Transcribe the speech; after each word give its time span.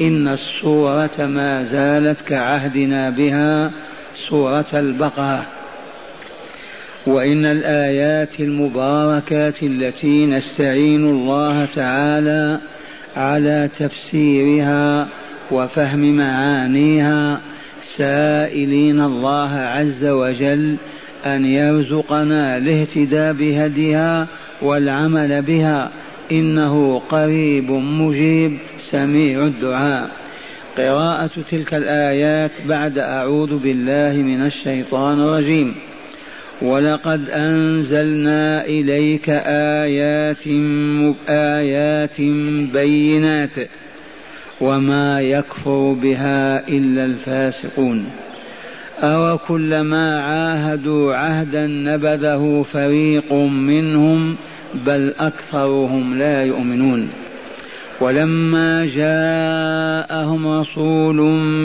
إن 0.00 0.28
الصورة 0.28 1.10
ما 1.18 1.64
زالت 1.64 2.20
كعهدنا 2.20 3.10
بها 3.10 3.72
سورة 4.28 4.66
البقرة. 4.74 5.46
وإن 7.06 7.46
الآيات 7.46 8.40
المباركات 8.40 9.62
التي 9.62 10.26
نستعين 10.26 11.04
الله 11.04 11.64
تعالى 11.74 12.60
على 13.16 13.68
تفسيرها 13.78 15.08
وفهم 15.50 16.16
معانيها 16.16 17.40
سائلين 17.84 19.00
الله 19.00 19.50
عز 19.50 20.04
وجل 20.04 20.76
أن 21.26 21.44
يرزقنا 21.44 22.56
الاهتداء 22.56 23.32
بهديها 23.32 24.26
والعمل 24.62 25.42
بها 25.42 25.90
إنه 26.32 26.98
قريب 26.98 27.70
مجيب 27.70 28.58
سميع 28.90 29.44
الدعاء. 29.44 30.10
قراءة 30.78 31.30
تلك 31.50 31.74
الآيات 31.74 32.50
بعد 32.68 32.98
أعوذ 32.98 33.58
بالله 33.58 34.22
من 34.22 34.46
الشيطان 34.46 35.20
الرجيم. 35.20 35.74
ولقد 36.62 37.30
أنزلنا 37.30 38.64
إليك 38.64 39.30
آيات 39.84 40.46
آيات 41.28 42.20
بينات. 42.72 43.54
وما 44.60 45.20
يكفر 45.20 45.92
بها 45.92 46.68
إلا 46.68 47.04
الفاسقون. 47.04 48.06
أو 49.00 49.38
كلما 49.38 50.20
عاهدوا 50.20 51.14
عهدا 51.14 51.66
نبذه 51.66 52.64
فريق 52.72 53.32
منهم 53.32 54.36
بل 54.86 55.14
أكثرهم 55.18 56.18
لا 56.18 56.42
يؤمنون. 56.42 57.08
ولما 58.00 58.86
جاءهم 58.86 60.48
رسول 60.48 61.16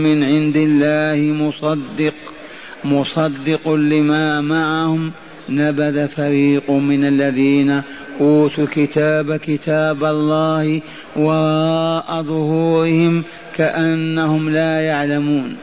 من 0.03 0.23
عند 0.23 0.57
الله 0.57 1.33
مصدق 1.33 2.13
مصدق 2.85 3.69
لما 3.69 4.41
معهم 4.41 5.11
نبذ 5.49 6.07
فريق 6.07 6.71
من 6.71 7.05
الذين 7.05 7.81
أوتوا 8.21 8.63
الكتاب 8.63 9.35
كتاب 9.35 10.03
الله 10.03 10.81
وراء 11.15 12.21
ظهورهم 12.21 13.23
كأنهم 13.55 14.49
لا 14.49 14.79
يعلمون. 14.79 15.55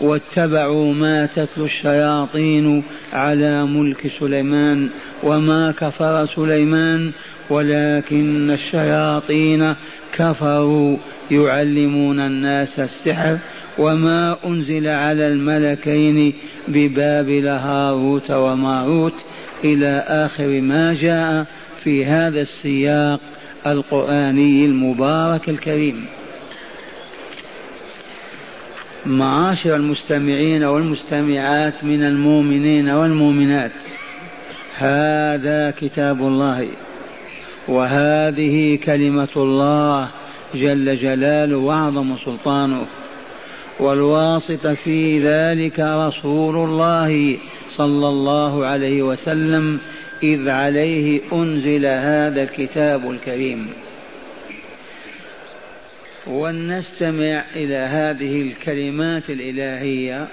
واتبعوا 0.00 0.94
ما 0.94 1.26
تتلو 1.26 1.64
الشياطين 1.64 2.82
على 3.12 3.66
ملك 3.66 4.10
سليمان 4.20 4.88
وما 5.22 5.72
كفر 5.72 6.26
سليمان 6.26 7.12
ولكن 7.50 8.50
الشياطين 8.50 9.74
كفروا 10.12 10.96
يعلمون 11.30 12.20
الناس 12.20 12.80
السحر 12.80 13.38
وما 13.78 14.36
أنزل 14.46 14.88
على 14.88 15.26
الملكين 15.26 16.34
ببابل 16.68 17.46
هاروت 17.46 18.30
وماروت 18.30 19.14
إلى 19.64 20.04
آخر 20.06 20.60
ما 20.60 20.94
جاء 20.94 21.46
في 21.84 22.06
هذا 22.06 22.40
السياق 22.40 23.20
القرآني 23.66 24.66
المبارك 24.66 25.48
الكريم. 25.48 26.06
معاشر 29.08 29.76
المستمعين 29.76 30.64
والمستمعات 30.64 31.84
من 31.84 32.02
المؤمنين 32.02 32.90
والمؤمنات. 32.90 33.72
هذا 34.76 35.70
كتاب 35.70 36.20
الله 36.20 36.68
وهذه 37.68 38.76
كلمة 38.76 39.28
الله 39.36 40.08
جل 40.54 40.96
جلاله 40.96 41.56
وأعظم 41.56 42.16
سلطانه 42.16 42.86
والواسط 43.80 44.66
في 44.66 45.20
ذلك 45.20 45.80
رسول 45.80 46.56
الله 46.56 47.38
صلى 47.76 48.08
الله 48.08 48.66
عليه 48.66 49.02
وسلم 49.02 49.78
إذ 50.22 50.48
عليه 50.48 51.20
أنزل 51.32 51.86
هذا 51.86 52.42
الكتاب 52.42 53.10
الكريم. 53.10 53.68
ولنستمع 56.28 57.44
إلى 57.56 57.76
هذه 57.76 58.42
الكلمات 58.42 59.30
الإلهية. 59.30 60.28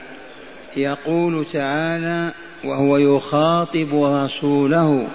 يقول 0.77 1.45
تعالى 1.53 2.31
وهو 2.65 2.97
يخاطب 2.97 3.89
رسوله 3.93 5.07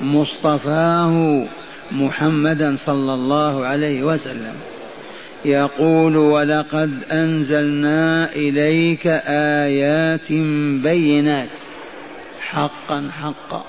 مصطفاه 0.00 1.46
محمدا 1.92 2.76
صلى 2.76 3.14
الله 3.14 3.66
عليه 3.66 4.02
وسلم. 4.02 4.54
يقول 5.44 6.16
ولقد 6.16 7.04
أنزلنا 7.12 8.32
إليك 8.32 9.06
آيات 9.66 10.32
بينات. 10.82 11.58
حقا 12.40 13.10
حقا. 13.12 13.64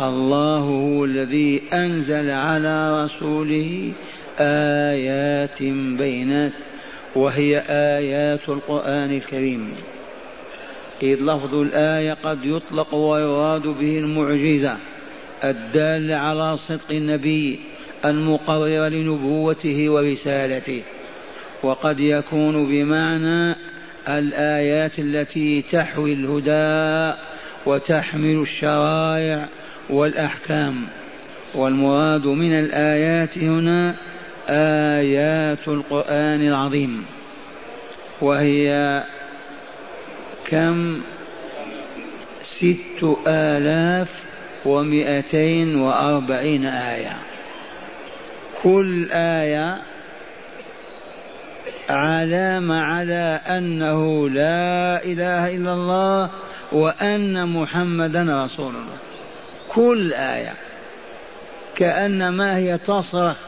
الله 0.00 0.58
هو 0.58 1.04
الذي 1.04 1.62
أنزل 1.72 2.30
على 2.30 3.04
رسوله 3.04 3.92
آيات 4.40 5.62
بينات 5.98 6.52
وهي 7.16 7.62
آيات 7.68 8.48
القرآن 8.48 9.16
الكريم. 9.16 9.72
إذ 11.02 11.20
لفظ 11.20 11.54
الآية 11.54 12.12
قد 12.12 12.38
يطلق 12.44 12.94
ويراد 12.94 13.62
به 13.62 13.98
المعجزة 13.98 14.76
الدالة 15.44 16.16
على 16.16 16.56
صدق 16.56 16.90
النبي 16.90 17.60
المقرر 18.04 18.88
لنبوته 18.88 19.90
ورسالته. 19.90 20.82
وقد 21.62 22.00
يكون 22.00 22.66
بمعنى 22.66 23.56
الآيات 24.08 24.98
التي 24.98 25.62
تحوي 25.62 26.12
الهدى 26.12 27.16
وتحمل 27.66 28.42
الشرائع 28.42 29.48
والأحكام. 29.90 30.86
والمراد 31.54 32.26
من 32.26 32.58
الآيات 32.58 33.38
هنا 33.38 33.96
آيات 34.48 35.68
القرآن 35.68 36.46
العظيم 36.46 37.04
وهي 38.20 39.04
كم؟ 40.46 41.00
ست 42.44 43.18
آلاف 43.26 44.24
ومئتين 44.64 45.76
وأربعين 45.76 46.66
آية. 46.66 47.16
كل 48.62 49.08
آية 49.12 49.82
علامة 51.88 52.82
على 52.82 53.40
أنه 53.48 54.28
لا 54.30 55.04
إله 55.04 55.56
إلا 55.56 55.72
الله 55.72 56.30
وأن 56.72 57.48
محمدا 57.48 58.44
رسول 58.44 58.74
الله 58.74 58.98
كل 59.68 60.12
آية. 60.12 60.52
كأنما 61.76 62.56
هي 62.56 62.78
تصرخ 62.78 63.38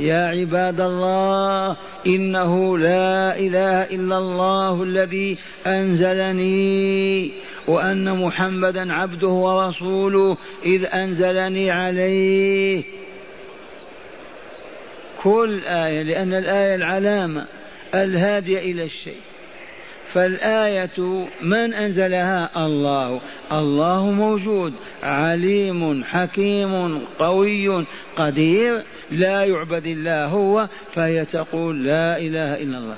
يا 0.00 0.28
عباد 0.28 0.80
الله 0.80 1.76
إنه 2.06 2.78
لا 2.78 3.38
إله 3.38 3.82
إلا 3.82 4.18
الله 4.18 4.82
الذي 4.82 5.38
أنزلني 5.66 7.30
وأن 7.66 8.18
محمدا 8.18 8.92
عبده 8.92 9.28
ورسوله 9.28 10.36
إذ 10.64 10.84
أنزلني 10.94 11.70
عليه. 11.70 12.82
كل 15.22 15.60
آية 15.64 16.02
لأن 16.02 16.34
الآية 16.34 16.74
العلامة 16.74 17.46
الهادية 17.94 18.58
إلى 18.58 18.82
الشيء. 18.82 19.29
فالآية 20.14 21.26
من 21.42 21.74
أنزلها؟ 21.74 22.50
الله. 22.56 23.20
الله 23.52 24.10
موجود 24.10 24.72
عليم 25.02 26.04
حكيم 26.04 27.04
قوي 27.18 27.86
قدير 28.16 28.84
لا 29.10 29.44
يعبد 29.44 29.86
الله 29.86 30.26
هو 30.26 30.68
فهي 30.92 31.24
تقول 31.24 31.84
لا 31.84 32.18
إله 32.18 32.62
إلا 32.62 32.78
الله. 32.78 32.96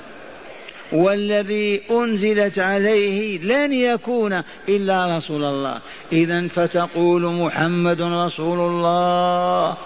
والذي 0.91 1.81
أنزلت 1.91 2.59
عليه 2.59 3.37
لن 3.39 3.73
يكون 3.73 4.41
إلا 4.69 5.17
رسول 5.17 5.43
الله. 5.43 5.81
إذا 6.11 6.47
فتقول 6.47 7.33
محمد 7.33 8.01
رسول 8.01 8.59
الله. 8.59 9.77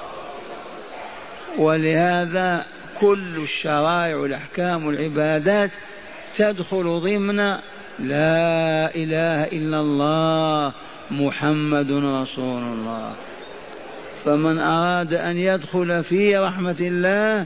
ولهذا 1.58 2.66
كل 3.00 3.38
الشرائع 3.38 4.26
الأحكام 4.26 4.90
العبادات 4.90 5.72
تدخل 6.38 7.00
ضمن 7.04 7.38
لا 8.00 8.96
إله 8.96 9.44
إلا 9.44 9.80
الله 9.82 10.74
محمد 11.12 11.92
رسول 11.92 12.64
الله. 12.64 13.14
فمن 14.26 14.60
أراد 14.60 15.14
أن 15.14 15.38
يدخل 15.38 16.04
في 16.04 16.38
رحمة 16.38 16.76
الله 16.82 17.46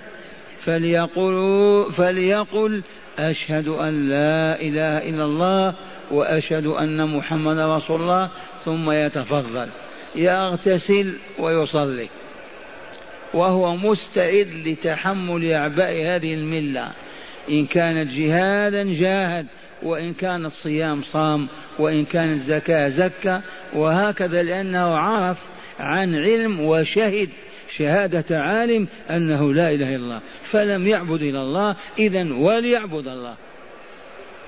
فليقل 0.60 1.86
فليقل 1.94 2.82
أشهد 3.20 3.68
أن 3.68 4.10
لا 4.10 4.62
إله 4.62 5.10
إلا 5.10 5.26
الله 5.26 5.74
وأشهد 6.12 6.66
أن 6.66 7.18
محمد 7.18 7.58
رسول 7.58 8.02
الله 8.02 8.30
ثم 8.66 8.92
يتفضل 8.92 9.68
يغتسل 10.16 11.14
ويصلي 11.40 12.10
وهو 13.34 13.76
مستعد 13.76 14.48
لتحمل 14.66 15.54
أعباء 15.54 16.16
هذه 16.16 16.34
الملة. 16.34 16.92
إن 17.50 17.66
كانت 17.66 18.12
جهادا 18.12 18.84
جاهد 18.84 19.46
وإن 19.84 20.14
كانت 20.14 20.52
صيام 20.52 21.02
صام 21.02 21.48
وإن 21.80 22.06
كانت 22.06 22.40
زكاة 22.40 22.90
زكى 22.90 23.42
وهكذا 23.74 24.44
لأنه 24.44 24.98
عرف 24.98 25.38
عن 25.80 26.16
علم 26.16 26.62
وشهد. 26.62 27.30
شهادة 27.78 28.40
عالم 28.40 28.88
أنه 29.10 29.54
لا 29.54 29.72
إله 29.72 29.88
إلا 29.88 29.96
الله. 29.96 30.22
فلم 30.44 30.88
يعبد 30.88 31.22
إلى 31.22 31.42
الله 31.42 31.76
إذا 32.00 32.34
وليعبد 32.34 33.08
الله. 33.08 33.36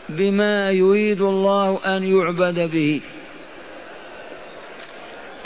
بما 0.10 0.72
يريد 0.72 1.22
الله 1.22 1.98
أن 1.98 2.04
يعبد 2.04 2.60
به. 2.72 3.02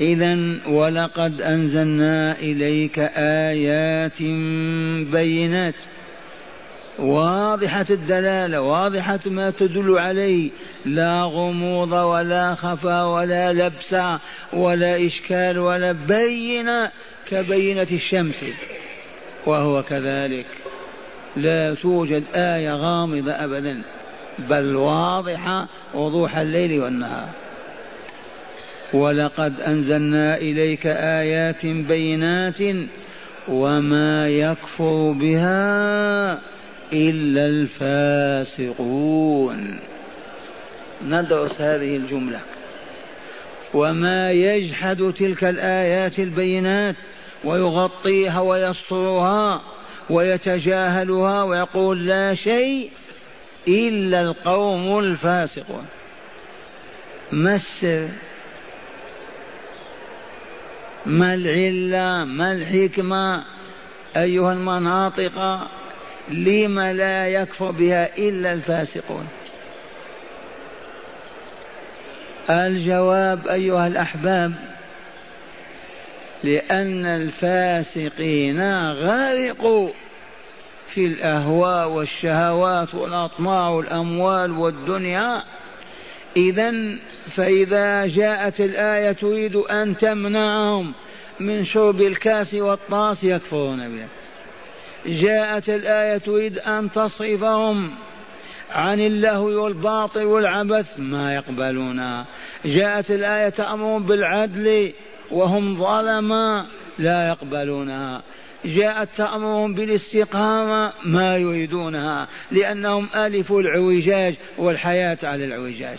إذا 0.01 0.38
ولقد 0.67 1.41
أنزلنا 1.41 2.39
إليك 2.39 2.99
آيات 3.49 4.21
بينات. 5.11 5.75
واضحة 6.99 7.85
الدلالة 7.89 8.61
واضحة 8.61 9.19
ما 9.25 9.49
تدل 9.49 9.97
عليه. 9.97 10.49
لا 10.85 11.21
غموض 11.23 11.91
ولا 11.91 12.55
خفا 12.55 13.03
ولا 13.03 13.53
لبس 13.53 13.95
ولا 14.53 15.05
إشكال 15.05 15.59
ولا 15.59 15.91
بينة 15.91 16.91
كبينة 17.27 17.88
الشمس. 17.91 18.45
وهو 19.45 19.83
كذلك. 19.83 20.45
لا 21.35 21.75
توجد 21.81 22.23
آية 22.35 22.71
غامضة 22.71 23.31
أبدا 23.31 23.81
بل 24.39 24.75
واضحة 24.75 25.67
وضوح 25.94 26.38
الليل 26.38 26.81
والنهار. 26.81 27.29
ولقد 28.94 29.61
أنزلنا 29.61 30.38
إليك 30.38 30.88
آيات 30.88 31.65
بينات 31.65 32.59
وما 33.47 34.27
يكفر 34.27 35.11
بها 35.11 36.39
إلا 36.93 37.45
الفاسقون. 38.55 39.79
ندرس 41.07 41.61
هذه 41.61 41.95
الجملة. 41.95 42.41
وما 43.73 44.31
يجحد 44.31 45.13
تلك 45.17 45.43
الآيات 45.43 46.19
البينات 46.19 46.95
ويغطيها 47.43 48.39
ويسطرها 48.39 49.61
ويتجاهلها 50.09 51.43
ويقول 51.43 52.07
لا 52.07 52.33
شيء 52.33 52.91
إلا 53.67 54.21
القوم 54.21 54.99
الفاسقون. 54.99 55.85
ما 57.31 57.55
السر؟ 57.55 58.07
ما 61.05 61.33
العلة؟ 61.33 62.25
ما 62.25 62.51
الحكمة؟ 62.51 63.43
أيها 64.17 64.53
المناطق؟ 64.53 65.67
لم 66.29 66.79
لا 66.79 67.27
يكفر 67.27 67.71
بها 67.71 68.18
إلا 68.18 68.53
الفاسقون. 68.53 69.27
الجواب 72.50 73.47
أيها 73.47 73.88
الأحباب 73.88 74.53
لأن 76.44 77.06
الفاسقين 77.06 78.62
غرقوا 78.91 79.89
في 80.88 81.06
الأهواء 81.06 81.89
والشهوات 81.89 82.95
والأطماع 82.95 83.69
والأموال 83.69 84.51
والدنيا. 84.51 85.44
إذا 86.38 86.71
فإذا 87.30 88.07
جاءت 88.07 88.62
الآية 88.62 89.12
تريد 89.12 89.56
أن 89.56 89.97
تمنعهم 89.97 90.94
من 91.39 91.63
شرب 91.63 92.01
الكاس 92.01 92.53
والطاس 92.53 93.23
يكفرون 93.23 93.89
بها. 93.89 94.07
جاءت 95.07 95.69
الآية 95.69 96.18
تريد 96.18 96.59
أن 96.59 96.92
تصرفهم 96.92 97.92
عن 98.71 99.00
اللهو 99.00 99.63
والباطل 99.63 100.24
والعبث 100.24 101.00
ما 101.00 101.36
يقبلونها 101.36 102.25
جاءت 102.65 103.12
الآية 103.12 103.50
تأمر 103.50 103.98
بالعدل 103.98 104.94
وهم 105.31 105.77
ظلما 105.77 106.65
لا 107.00 107.27
يقبلونها 107.27 108.24
جاءت 108.65 109.15
تأمرهم 109.15 109.74
بالاستقامة 109.74 110.94
ما 111.06 111.38
يريدونها 111.38 112.27
لأنهم 112.51 113.07
ألفوا 113.15 113.62
العوجاج 113.62 114.36
والحياة 114.57 115.18
على 115.24 115.45
العوجاج. 115.45 115.98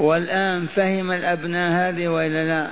والآن 0.00 0.66
فهم 0.66 1.12
الأبناء 1.12 1.70
هذه 1.70 2.08
وإلا 2.08 2.44
لا؟ 2.44 2.68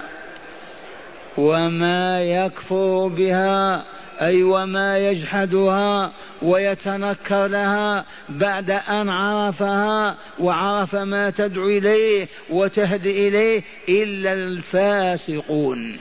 وما 1.37 2.23
يكفر 2.23 3.09
بها 3.09 3.85
أي 4.21 4.43
وما 4.43 4.99
يجحدها 4.99 6.13
ويتنكر 6.43 7.47
لها 7.47 8.05
بعد 8.29 8.71
أن 8.71 9.09
عرفها 9.09 10.17
وعرف 10.39 10.95
ما 10.95 11.31
تدعو 11.31 11.69
إليه 11.69 12.29
وتهدي 12.51 13.29
إليه 13.29 13.63
إلا 13.89 14.33
الفاسقون. 14.33 15.99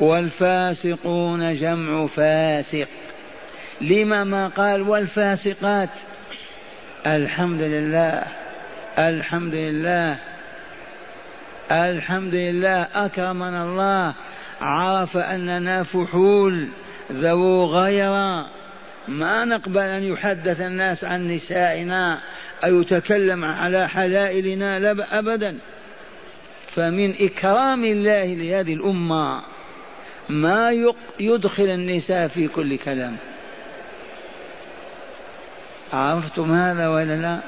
والفاسقون 0.00 1.54
جمع 1.54 2.06
فاسق. 2.06 2.88
لما 3.80 4.24
ما 4.24 4.48
قال 4.48 4.82
والفاسقات؟ 4.82 5.90
الحمد 7.06 7.62
لله 7.62 8.22
الحمد 8.98 9.54
لله 9.54 10.18
الحمد 11.70 12.34
لله 12.34 12.88
أكرمنا 12.94 13.64
الله 13.64 14.14
عرف 14.60 15.16
أننا 15.16 15.82
فحول 15.82 16.68
ذو 17.12 17.64
غيرة. 17.64 18.46
ما 19.08 19.44
نقبل 19.44 19.82
أن 19.82 20.02
يحدث 20.02 20.60
الناس 20.60 21.04
عن 21.04 21.28
نسائنا 21.28 22.20
أو 22.64 22.80
يتكلم 22.80 23.44
على 23.44 23.88
حلائلنا 23.88 24.78
لا 24.78 25.18
أبدا. 25.18 25.58
فمن 26.66 27.14
إكرام 27.20 27.84
الله 27.84 28.34
لهذه 28.34 28.74
الأمة 28.74 29.42
ما 30.28 30.70
يدخل 31.20 31.64
النساء 31.64 32.28
في 32.28 32.48
كل 32.48 32.78
كلام. 32.78 33.16
عرفتم 35.92 36.52
هذا 36.52 36.88
ولا 36.88 37.16
لا؟ 37.16 37.40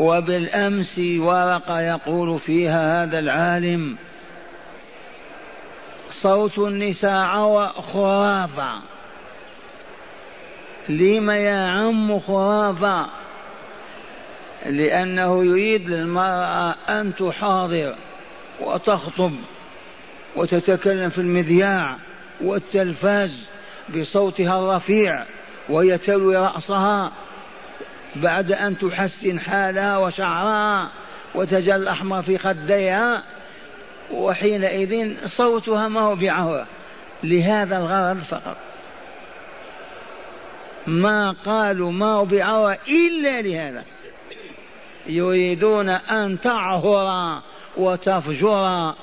وبالأمس 0.00 0.98
ورقة 0.98 1.80
يقول 1.80 2.38
فيها 2.40 3.04
هذا 3.04 3.18
العالم 3.18 3.96
صوت 6.10 6.58
النساء 6.58 7.66
خرافة 7.66 8.72
لم 10.88 11.30
يا 11.30 11.70
عم 11.70 12.20
خرافة 12.20 13.06
لأنه 14.66 15.44
يريد 15.44 15.90
للمرأة 15.90 16.74
أن 16.88 17.14
تحاضر 17.14 17.94
وتخطب 18.60 19.32
وتتكلم 20.36 21.08
في 21.08 21.18
المذياع 21.18 21.96
والتلفاز 22.40 23.44
بصوتها 23.96 24.58
الرفيع 24.58 25.24
وهي 25.68 25.98
تلوي 25.98 26.36
رأسها 26.36 27.12
بعد 28.16 28.52
أن 28.52 28.78
تحسن 28.78 29.40
حالها 29.40 29.96
وشعرها 29.96 30.90
وتجل 31.34 31.76
الأحمر 31.76 32.22
في 32.22 32.38
خديها. 32.38 33.22
وحينئذ 34.12 35.16
صوتها 35.26 35.88
ما 35.88 36.00
هو 36.00 36.14
بعورة 36.14 36.66
لهذا 37.24 37.76
الغرض 37.76 38.22
فقط. 38.22 38.56
ما 40.86 41.34
قالوا 41.44 41.92
ما 41.92 42.14
هو 42.14 42.24
بعورة 42.24 42.78
إلا 42.88 43.42
لهذا. 43.42 43.84
يريدون 45.06 45.88
أن 45.88 46.40
تعهر 46.40 47.42
وتفجر 47.76 48.94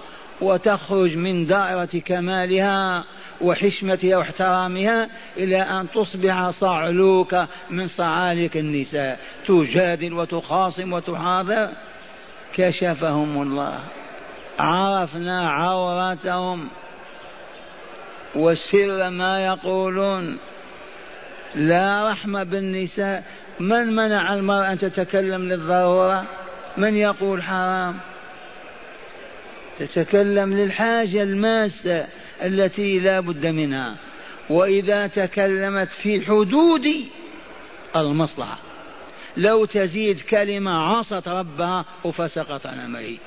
وتخرج 0.41 1.17
من 1.17 1.45
دائرة 1.45 2.01
كمالها 2.05 3.03
وحشمتها 3.41 4.17
واحترامها 4.17 5.09
إلى 5.37 5.57
أن 5.57 5.87
تصبح 5.95 6.49
صعلوك 6.49 7.35
من 7.69 7.87
صعاليك 7.87 8.57
النساء. 8.57 9.19
تجادل 9.47 10.13
وتخاصم 10.13 10.93
وتحاضر 10.93 11.69
كشفهم 12.53 13.41
الله. 13.41 13.79
عرفنا 14.59 15.49
عوراتهم 15.49 16.67
وسر 18.35 19.09
ما 19.09 19.45
يقولون. 19.45 20.37
لا 21.55 22.11
رحمة 22.11 22.43
بالنساء. 22.43 23.23
من 23.59 23.95
منع 23.95 24.33
المرأة 24.33 24.71
أن 24.71 24.77
تتكلم 24.77 25.41
للضرورة؟ 25.41 26.25
من 26.77 26.97
يقول 26.97 27.43
حرام؟ 27.43 27.99
تتكلم 29.79 30.57
للحاجة 30.57 31.23
الماسة 31.23 32.07
التي 32.41 32.99
لا 32.99 33.19
بد 33.19 33.45
منها. 33.45 33.95
وإذا 34.49 35.07
تكلمت 35.07 35.87
في 35.87 36.25
حدود 36.25 36.85
المصلحة. 37.95 38.57
لو 39.37 39.65
تزيد 39.65 40.21
كلمة 40.21 40.71
عصت 40.71 41.27
ربها 41.27 41.85
وفسقت 42.03 42.65
عن 42.65 42.79
أمره. 42.79 43.17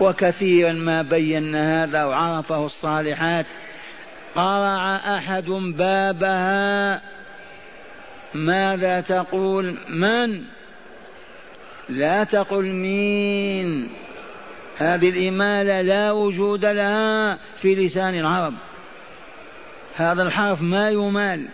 وكثيرا 0.00 0.72
ما 0.72 1.02
بينا 1.02 1.84
هذا 1.84 2.04
وعرفه 2.04 2.66
الصالحات. 2.66 3.46
قرع 4.34 4.96
أحد 4.96 5.44
بابها 5.50 7.00
ماذا 8.34 9.00
تقول؟ 9.00 9.78
من؟ 9.88 10.42
لا 11.88 12.24
تقل 12.24 12.64
مين. 12.64 13.88
هذه 14.78 15.08
الإمالة 15.08 15.80
لا 15.80 16.10
وجود 16.10 16.64
لها 16.64 17.38
في 17.56 17.74
لسان 17.74 18.14
العرب. 18.14 18.54
هذا 19.96 20.22
الحرف 20.22 20.62
ما 20.62 20.90
يمال. 20.90 21.46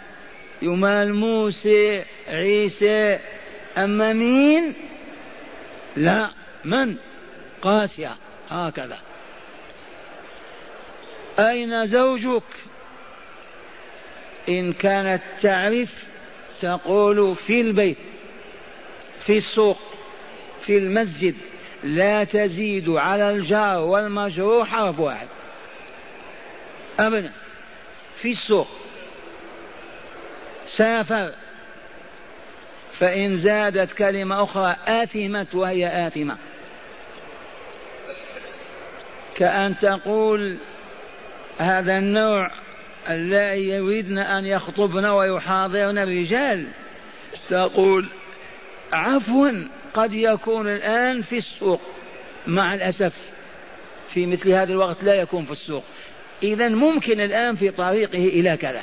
يمال 0.62 1.14
موسى 1.14 2.04
عيسى. 2.28 3.18
أما 3.78 4.12
مين؟ 4.12 4.74
لا. 5.96 6.30
من؟ 6.64 6.96
قاسية. 7.62 8.25
هكذا. 8.50 8.98
أين 11.38 11.86
زوجك؟ 11.86 12.42
إن 14.48 14.72
كانت 14.72 15.22
تعرف 15.42 16.04
تقول 16.62 17.36
في 17.36 17.60
البيت 17.60 17.96
في 19.20 19.36
السوق 19.36 19.78
في 20.60 20.78
المسجد 20.78 21.34
لا 21.84 22.24
تزيد 22.24 22.88
على 22.88 23.30
الجار 23.30 23.78
والمجرور 23.78 24.64
حرف 24.64 25.00
واحد. 25.00 25.28
أبدا. 27.00 27.32
في 28.16 28.30
السوق. 28.32 28.68
سافر. 30.66 31.34
فإن 32.92 33.36
زادت 33.36 33.92
كلمة 33.92 34.42
أخرى 34.42 34.76
آثمت 34.86 35.54
وهي 35.54 36.06
آثمة. 36.06 36.36
كأن 39.36 39.76
تقول 39.76 40.56
هذا 41.58 41.98
النوع 41.98 42.50
اللائي 43.10 43.68
يريدن 43.68 44.18
أن 44.18 44.46
يخطبن 44.46 45.06
ويحاضرن 45.06 45.98
الرجال. 45.98 46.66
تقول 47.48 48.08
عفوا 48.92 49.50
قد 49.94 50.12
يكون 50.12 50.68
الآن 50.68 51.22
في 51.22 51.38
السوق. 51.38 51.80
مع 52.46 52.74
الأسف 52.74 53.14
في 54.08 54.26
مثل 54.26 54.50
هذا 54.50 54.72
الوقت 54.72 55.04
لا 55.04 55.14
يكون 55.14 55.44
في 55.44 55.52
السوق. 55.52 55.84
إذا 56.42 56.68
ممكن 56.68 57.20
الآن 57.20 57.54
في 57.54 57.70
طريقه 57.70 58.28
إلى 58.28 58.56
كذا. 58.56 58.82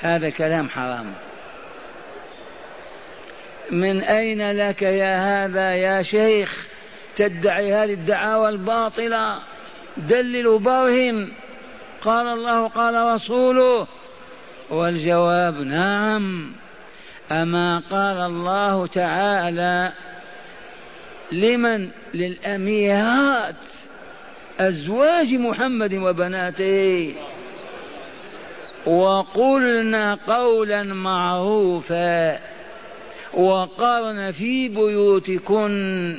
هذا 0.00 0.30
كلام 0.30 0.68
حرام. 0.68 1.14
من 3.70 4.00
أين 4.00 4.52
لك 4.52 4.82
يا 4.82 5.44
هذا 5.44 5.70
يا 5.74 6.02
شيخ؟ 6.02 6.68
تدعي 7.16 7.72
هذه 7.72 7.92
الدعاوى 7.92 8.48
الباطلة. 8.48 9.38
دلل 9.98 10.46
وبرهن 10.46 11.28
قال 12.00 12.26
الله 12.26 12.68
قال 12.68 13.14
رسوله. 13.14 13.86
والجواب 14.70 15.60
نعم. 15.60 16.52
أما 17.32 17.82
قال 17.90 18.16
الله 18.16 18.86
تعالى 18.86 19.92
لمن؟ 21.32 21.88
للأميرات 22.14 23.54
أزواج 24.60 25.34
محمد 25.34 25.94
وبناته. 25.94 27.14
وقلنا 28.86 30.18
قولا 30.26 30.82
معروفا 30.82 32.38
وقرن 33.34 34.30
في 34.30 34.68
بيوتكن. 34.68 36.18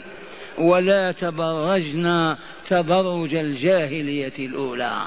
ولا 0.60 1.12
تبرجن 1.12 2.36
تبرج 2.68 3.36
الجاهلية 3.36 4.34
الأولى. 4.39 5.01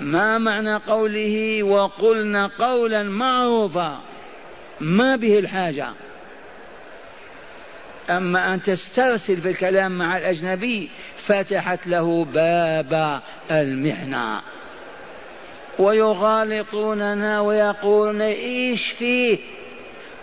ما 0.00 0.38
معنى 0.38 0.76
قوله 0.76 1.62
وقلنا 1.62 2.50
قولا 2.58 3.02
معروفا؟ 3.02 4.00
ما 4.80 5.16
به 5.16 5.38
الحاجة. 5.38 5.88
أما 8.10 8.54
أن 8.54 8.62
تسترسل 8.62 9.36
في 9.36 9.48
الكلام 9.48 9.98
مع 9.98 10.16
الأجنبي 10.16 10.90
فتحت 11.16 11.86
له 11.86 12.24
باب 12.24 13.22
المحنة. 13.50 14.42
ويغالطوننا 15.78 17.40
ويقولون 17.40 18.22
إيش 18.22 18.90
فيه؟ 18.90 19.53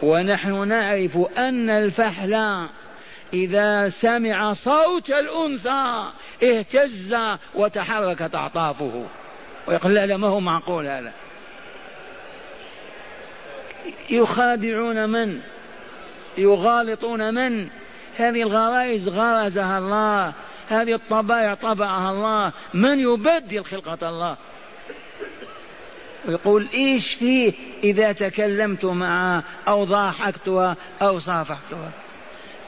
ونحن 0.01 0.67
نعرف 0.67 1.17
أن 1.37 1.69
الفحل 1.69 2.65
إذا 3.33 3.89
سمع 3.89 4.53
صوت 4.53 5.09
الأنثى 5.09 6.11
اهتز 6.43 7.17
وتحركت 7.55 8.35
اعطافه 8.35 9.05
ويقول 9.67 9.95
لا 9.95 10.05
لا 10.05 10.17
ما 10.17 10.27
هو 10.27 10.39
معقول 10.39 10.87
هذا. 10.87 11.13
يخادعون 14.09 15.09
من؟ 15.09 15.39
يغالطون 16.37 17.33
من؟ 17.33 17.67
هذه 18.17 18.41
الغرائز 18.41 19.09
غرزها 19.09 19.77
الله 19.77 20.33
هذه 20.69 20.93
الطبائع 20.93 21.53
طبعها 21.53 22.11
الله. 22.11 22.51
من 22.73 22.99
يبدل 22.99 23.63
خلقة 23.63 24.09
الله؟ 24.09 24.37
ويقول 26.27 26.67
إيش 26.73 27.13
فيه 27.13 27.53
إذا 27.83 28.11
تكلمت 28.11 28.85
معها 28.85 29.43
أو 29.67 29.83
ضاحكتها 29.83 30.75
أو 31.01 31.19
صافحتها. 31.19 31.91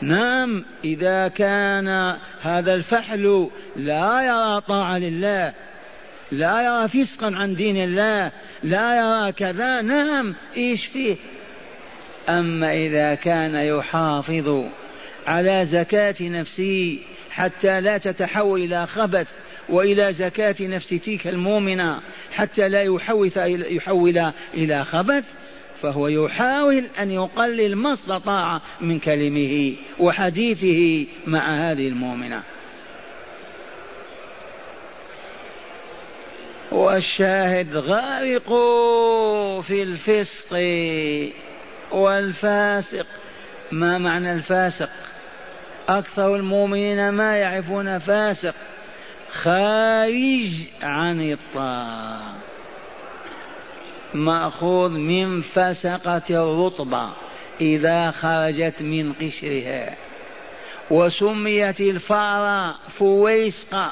نعم 0.01 0.65
إذا 0.83 1.27
كان 1.27 2.17
هذا 2.41 2.73
الفحل 2.73 3.49
لا 3.75 4.21
يرى 4.21 4.61
طاعة 4.61 4.97
لله 4.97 5.53
لا 6.31 6.61
يرى 6.61 6.87
فسقا 6.87 7.25
عن 7.25 7.55
دين 7.55 7.83
الله 7.83 8.31
لا 8.63 8.95
يرى 8.97 9.31
كذا 9.31 9.81
نعم 9.81 10.35
إيش 10.57 10.85
فيه؟ 10.85 11.15
أما 12.29 12.73
إذا 12.73 13.15
كان 13.15 13.55
يحافظ 13.55 14.63
على 15.27 15.65
زكاة 15.65 16.15
نفسه 16.21 16.99
حتى 17.29 17.81
لا 17.81 17.97
تتحول 17.97 18.61
إلى 18.61 18.87
خبث 18.87 19.27
وإلى 19.69 20.13
زكاة 20.13 20.55
نفس 20.61 20.89
تلك 20.89 21.27
المؤمنة 21.27 22.01
حتى 22.31 22.69
لا 22.69 22.81
يحوث 22.81 23.37
يحول 23.37 24.31
إلى 24.53 24.85
خبث 24.85 25.25
فهو 25.81 26.07
يحاول 26.07 26.85
أن 26.99 27.11
يقلل 27.11 27.75
ما 27.75 27.93
استطاع 27.93 28.61
من 28.81 28.99
كلمه 28.99 29.75
وحديثه 29.99 31.05
مع 31.27 31.71
هذه 31.71 31.87
المؤمنة. 31.87 32.43
والشاهد 36.71 37.77
غارقوا 37.77 39.61
في 39.61 39.83
الفسق 39.83 40.53
والفاسق. 41.91 43.05
ما 43.71 43.97
معنى 43.97 44.33
الفاسق؟ 44.33 44.89
أكثر 45.89 46.35
المؤمنين 46.35 47.09
ما 47.09 47.37
يعرفون 47.37 47.97
فاسق. 47.99 48.55
خارج 49.33 50.51
عن 50.81 51.31
الطاعة 51.31 52.33
مأخوذ 54.13 54.89
من 54.89 55.41
فسقة 55.41 56.23
الرطبة 56.29 57.09
إذا 57.61 58.11
خرجت 58.11 58.81
من 58.81 59.13
قشرها. 59.13 59.95
وسميت 60.91 61.81
الفارة 61.81 62.75
فويسقة 62.89 63.91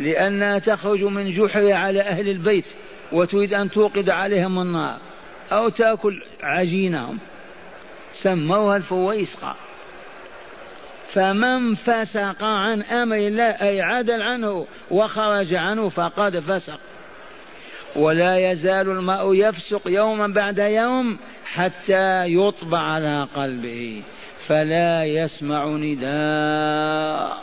لأنها 0.00 0.58
تخرج 0.58 1.04
من 1.04 1.30
جحر 1.30 1.72
على 1.72 2.00
أهل 2.00 2.28
البيت 2.28 2.64
وتريد 3.12 3.54
أن 3.54 3.70
توقد 3.70 4.10
عليهم 4.10 4.58
النار 4.58 4.98
أو 5.52 5.68
تأكل 5.68 6.22
عجينهم. 6.42 7.18
سموها 8.14 8.76
الفويسقة. 8.76 9.56
فمن 11.14 11.74
فسق 11.74 12.44
عن 12.44 12.82
أمر 12.82 13.16
الله 13.16 13.44
أي 13.44 13.80
عدل 13.80 14.22
عنه 14.22 14.66
وخرج 14.90 15.54
عنه 15.54 15.88
فقد 15.88 16.38
فسق. 16.38 16.80
ولا 17.96 18.50
يزال 18.50 18.90
الماء 18.90 19.34
يفسق 19.34 19.82
يوما 19.86 20.26
بعد 20.26 20.58
يوم 20.58 21.18
حتى 21.46 22.24
يطبع 22.26 22.78
على 22.78 23.28
قلبه 23.36 24.02
فلا 24.46 25.04
يسمع 25.04 25.66
نداء 25.66 27.42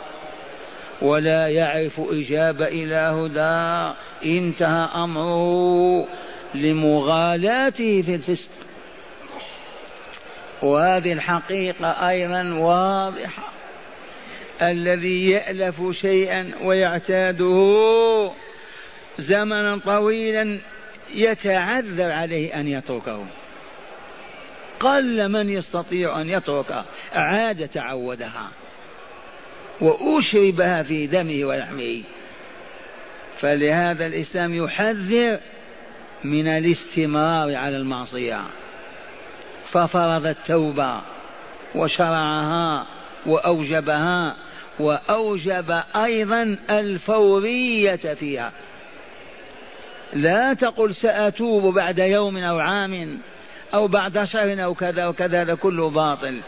ولا 1.02 1.48
يعرف 1.48 2.00
إجابة 2.00 2.66
إلى 2.66 2.96
هدى. 2.96 3.94
انتهى 4.38 4.88
أمره 5.04 6.06
لمغالاته 6.54 8.02
في 8.02 8.14
الفسق. 8.14 8.50
وهذه 10.62 11.12
الحقيقة 11.12 12.08
أيضا 12.08 12.54
واضحة. 12.54 13.52
الذي 14.70 15.30
يألف 15.30 15.82
شيئا 15.90 16.52
ويعتاده 16.62 18.30
زمنا 19.18 19.78
طويلا 19.84 20.58
يتعذر 21.14 22.12
عليه 22.12 22.60
أن 22.60 22.68
يتركه. 22.68 23.24
قل 24.80 25.28
من 25.28 25.48
يستطيع 25.48 26.20
أن 26.20 26.28
يترك 26.28 26.84
عاد 27.12 27.68
تعودها 27.68 28.50
وأشربها 29.80 30.82
في 30.82 31.06
دمه 31.06 31.44
ولحمه. 31.44 32.02
فلهذا 33.36 34.06
الإسلام 34.06 34.54
يحذر 34.54 35.40
من 36.24 36.48
الاستمرار 36.48 37.56
على 37.56 37.76
المعصية. 37.76 38.40
ففرض 39.66 40.26
التوبة 40.26 41.00
وشرعها 41.74 42.86
وأوجبها 43.26 44.36
وأوجب 44.78 45.80
أيضا 45.96 46.58
الفورية 46.70 47.96
فيها. 47.96 48.52
لا 50.12 50.54
تقل 50.54 50.94
سأتوب 50.94 51.74
بعد 51.74 51.98
يوم 51.98 52.36
أو 52.36 52.58
عام 52.58 53.18
أو 53.74 53.88
بعد 53.88 54.24
شهر 54.24 54.64
أو 54.64 54.74
كذا 54.74 55.06
وكذا 55.06 55.40
هذا 55.40 55.54
كله 55.54 55.90
باطل. 55.90 56.40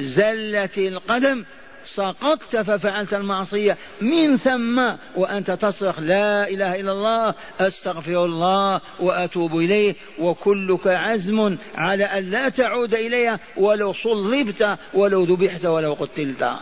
زلت 0.00 0.78
القدم 0.78 1.44
سقطت 1.86 2.56
ففعلت 2.56 3.14
المعصية. 3.14 3.76
من 4.00 4.36
ثم 4.36 4.92
وأنت 5.16 5.50
تصرخ 5.50 6.00
لا 6.00 6.48
إله 6.48 6.80
إلا 6.80 6.92
الله 6.92 7.34
أستغفر 7.60 8.24
الله 8.24 8.80
وأتوب 9.00 9.56
إليه. 9.56 9.94
وكلك 10.18 10.86
عزم 10.86 11.56
على 11.74 12.04
أن 12.04 12.30
لا 12.30 12.48
تعود 12.48 12.94
إليها 12.94 13.40
ولو 13.56 13.92
صلبت 13.92 14.78
ولو 14.94 15.24
ذبحت 15.24 15.66
ولو 15.66 15.92
قتلت. 15.94 16.52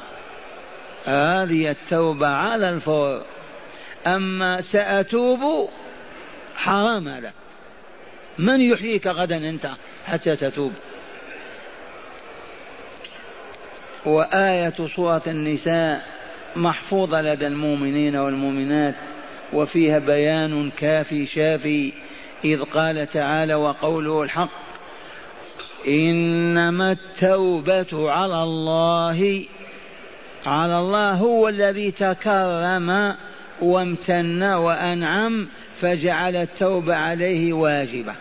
هذه 1.04 1.70
التوبة 1.70 2.26
على 2.26 2.70
الفور. 2.70 3.22
أما 4.06 4.60
سأتوب 4.60 5.70
حرام 6.56 7.08
هذا. 7.08 7.32
من 8.38 8.60
يحييك 8.60 9.06
غدا 9.06 9.36
أنت 9.36 9.70
حتى 10.06 10.36
تتوب؟ 10.36 10.72
وآية 14.06 14.86
سورة 14.96 15.22
النساء 15.26 16.06
محفوظة 16.56 17.22
لدى 17.22 17.46
المؤمنين 17.46 18.16
والمؤمنات 18.16 18.94
وفيها 19.52 19.98
بيان 19.98 20.70
كافي 20.70 21.26
شافي 21.26 21.92
إذ 22.44 22.62
قال 22.62 23.06
تعالى 23.06 23.54
وقوله 23.54 24.22
الحق 24.22 24.62
إنما 25.88 26.92
التوبة 26.92 28.10
على 28.10 28.42
الله 28.42 29.44
على 30.46 30.78
الله 30.78 31.10
هو 31.10 31.48
الذي 31.48 31.90
تكرم 31.90 33.16
وامتن 33.62 34.42
وأنعم 34.42 35.48
فجعل 35.80 36.36
التوبة 36.36 36.96
عليه 36.96 37.52
واجبة. 37.52 38.14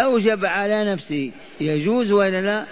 أوجب 0.00 0.44
على 0.44 0.92
نفسه 0.92 1.30
يجوز 1.60 2.12
ولا 2.12 2.40
لا؟ 2.40 2.64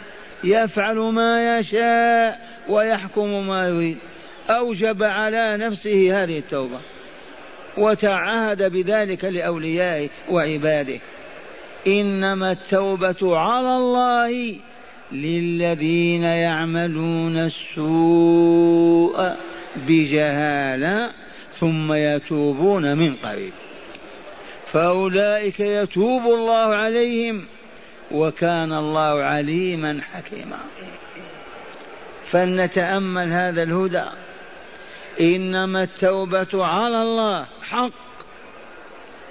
يفعل 0.45 0.97
ما 0.97 1.59
يشاء 1.59 2.47
ويحكم 2.69 3.47
ما 3.47 3.69
يريد. 3.69 3.99
أوجب 4.51 5.03
على 5.03 5.57
نفسه 5.57 6.23
هذه 6.23 6.39
التوبة. 6.39 6.79
وتعهد 7.77 8.63
بذلك 8.63 9.25
لأوليائه 9.25 10.09
وعباده. 10.31 10.99
إنما 11.87 12.53
التوبة 12.53 13.39
على 13.39 13.77
الله 13.77 14.57
للذين 15.13 16.23
يعملون 16.23 17.39
السوء 17.39 19.35
بجهالة 19.77 21.13
ثم 21.53 21.93
يتوبون 21.93 22.99
من 22.99 23.15
قريب. 23.15 23.53
فأولئك 24.73 25.61
يتوب 25.61 26.23
الله 26.23 26.75
عليهم 26.75 27.47
وكان 28.11 28.73
الله 28.73 29.25
عليما 29.25 30.01
حكيما. 30.13 30.59
فلنتأمل 32.27 33.33
هذا 33.33 33.63
الهدى. 33.63 34.05
إنما 35.21 35.83
التوبة 35.83 36.67
على 36.67 37.03
الله 37.03 37.47
حق. 37.63 37.93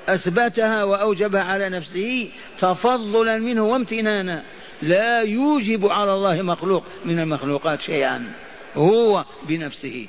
أثبتها 0.09 0.83
وأوجبها 0.83 1.41
على 1.41 1.69
نفسه 1.69 2.29
تفضلا 2.59 3.37
منه 3.37 3.63
وامتنانا. 3.63 4.43
لا 4.81 5.21
يوجب 5.21 5.87
على 5.87 6.13
الله 6.13 6.41
مخلوق 6.41 6.83
من 7.05 7.19
المخلوقات 7.19 7.81
شيئا 7.81 8.31
هو 8.75 9.25
بنفسه. 9.43 10.07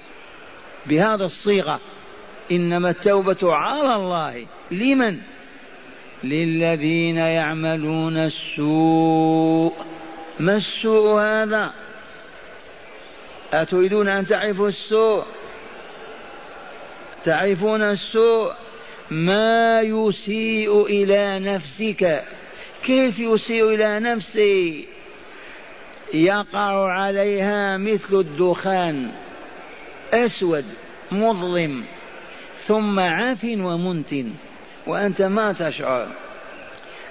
بهذا 0.87 1.25
الصيغة 1.25 1.81
إنما 2.53 2.91
التوبة 2.91 3.55
على 3.55 3.97
الله. 3.97 4.47
لمن؟ 4.71 5.19
للذين 6.25 7.17
يعملون 7.17 8.17
السوء. 8.17 9.75
ما 10.41 10.57
السوء 10.57 11.21
هذا؟ 11.21 11.73
أتريدون 13.53 14.09
أن 14.09 14.27
تعرفوا 14.27 14.69
السوء؟ 14.69 15.25
تعرفون 17.25 17.83
السوء؟ 17.83 18.53
ما 19.11 19.81
يسيء 19.81 20.87
إلى 20.87 21.39
نفسك. 21.39 22.25
كيف 22.87 23.19
يسيء 23.19 23.75
إلى 23.75 24.01
نفسي؟ 24.01 24.89
يقع 26.15 26.93
عليها 26.93 27.77
مثل 27.77 28.17
الدخان 28.17 29.11
أسود 30.15 30.65
مظلم 31.13 31.85
ثم 32.59 33.01
عف 33.01 33.45
ومنتن 33.45 34.33
وأنت 34.87 35.23
ما 35.23 35.53
تشعر. 35.53 36.09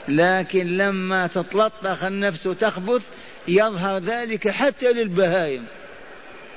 لكن 0.07 0.77
لما 0.77 1.27
تتلطخ 1.27 2.03
النفس 2.03 2.43
تخبث 2.43 3.07
يظهر 3.47 3.97
ذلك 3.97 4.49
حتى 4.49 4.93
للبهائم. 4.93 5.65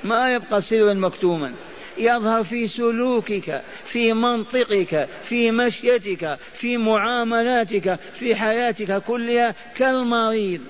ما 0.03 0.29
يبقى 0.29 0.61
سرا 0.61 0.93
مكتوما. 0.93 1.53
يظهر 1.99 2.43
في 2.43 2.67
سلوكك 2.67 3.61
في 3.85 4.13
منطقك 4.13 5.07
في 5.23 5.51
مشيتك 5.51 6.37
في 6.53 6.77
معاملاتك 6.77 7.99
في 8.13 8.35
حياتك 8.35 9.03
كلها 9.03 9.55
كالمريض. 9.75 10.61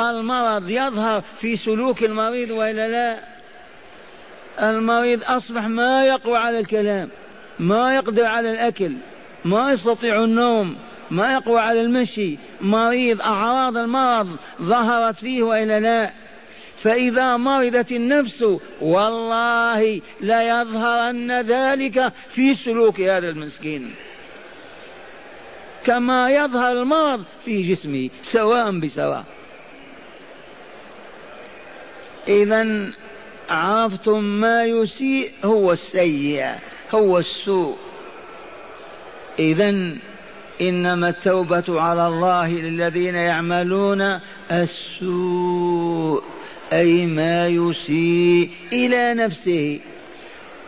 المرض 0.00 0.70
يظهر 0.70 1.22
في 1.40 1.56
سلوك 1.56 2.04
المريض 2.04 2.50
وإلا 2.50 2.88
لا؟ 2.88 3.20
المريض 4.70 5.22
أصبح 5.24 5.66
ما 5.66 6.06
يقوى 6.06 6.38
على 6.38 6.58
الكلام 6.58 7.08
ما 7.58 7.94
يقدر 7.94 8.24
على 8.24 8.52
الأكل 8.52 8.92
ما 9.44 9.72
يستطيع 9.72 10.24
النوم 10.24 10.76
ما 11.10 11.32
يقوى 11.32 11.60
على 11.60 11.80
المشي. 11.80 12.38
مريض 12.60 13.20
أعراض 13.20 13.76
المرض 13.76 14.36
ظهرت 14.62 15.14
فيه 15.14 15.42
وإلا 15.42 15.80
لا؟ 15.80 16.10
فإذا 16.86 17.36
مرضت 17.36 17.92
النفس 17.92 18.44
والله 18.80 20.00
ليظهرن 20.20 21.40
ذلك 21.40 22.12
في 22.28 22.54
سلوك 22.54 23.00
هذا 23.00 23.28
المسكين. 23.28 23.94
كما 25.84 26.30
يظهر 26.30 26.72
المرض 26.72 27.24
في 27.44 27.62
جسمه 27.62 28.10
سواء 28.22 28.78
بسواء. 28.78 29.24
إذا 32.28 32.92
عرفتم 33.50 34.24
ما 34.24 34.64
يسيء 34.64 35.30
هو 35.44 35.72
السيء 35.72 36.54
هو 36.94 37.18
السوء. 37.18 37.76
إذا 39.38 39.96
إنما 40.60 41.08
التوبة 41.08 41.80
على 41.80 42.06
الله 42.06 42.52
للذين 42.52 43.14
يعملون 43.14 44.20
السوء. 44.50 46.35
أي 46.72 47.06
ما 47.06 47.46
يسيء 47.46 48.50
إلى 48.72 49.14
نفسه. 49.14 49.80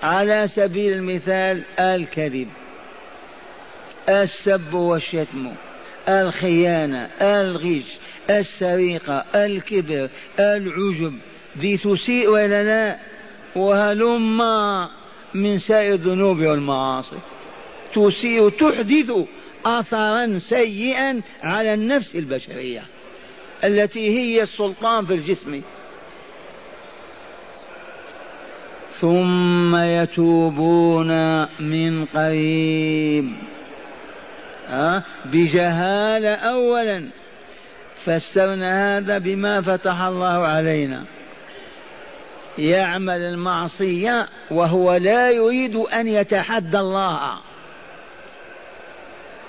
على 0.03 0.49
سبيل 0.49 0.93
المثال 0.93 1.63
الكذب 1.79 2.49
السب 4.09 4.75
والشتم 4.75 5.53
الخيانة 6.09 7.11
الغش 7.21 7.97
السرقة 8.31 9.25
الكبر 9.35 10.09
العجب. 10.39 11.15
ذي 11.59 11.77
تسيء 11.77 12.29
ولا 12.29 12.65
لا 12.65 12.99
وهلم 13.57 14.39
من 15.35 15.59
سائر 15.59 15.95
الذنوب 15.95 16.39
والمعاصي. 16.39 17.19
تسيء 17.95 18.49
تحدث 18.49 19.13
اثرا 19.67 20.39
سيئا 20.39 21.21
على 21.43 21.75
النفس 21.75 22.17
البشرية 22.17 22.83
التي 23.65 24.19
هي 24.19 24.43
السلطان 24.43 25.07
في 25.07 25.15
الجسم. 25.15 25.63
ثم 29.01 29.77
يتوبون 29.77 31.43
من 31.61 32.05
قريب. 32.05 33.33
أه؟ 34.69 35.03
بجهالة 35.25 36.35
أولا. 36.35 37.09
فسرنا 38.05 38.99
هذا 38.99 39.19
بما 39.19 39.61
فتح 39.61 40.03
الله 40.03 40.47
علينا. 40.47 41.05
يعمل 42.59 43.21
المعصية 43.21 44.27
وهو 44.51 44.95
لا 44.95 45.31
يريد 45.31 45.77
أن 45.77 46.09
يتحدى 46.09 46.79
الله. 46.79 47.39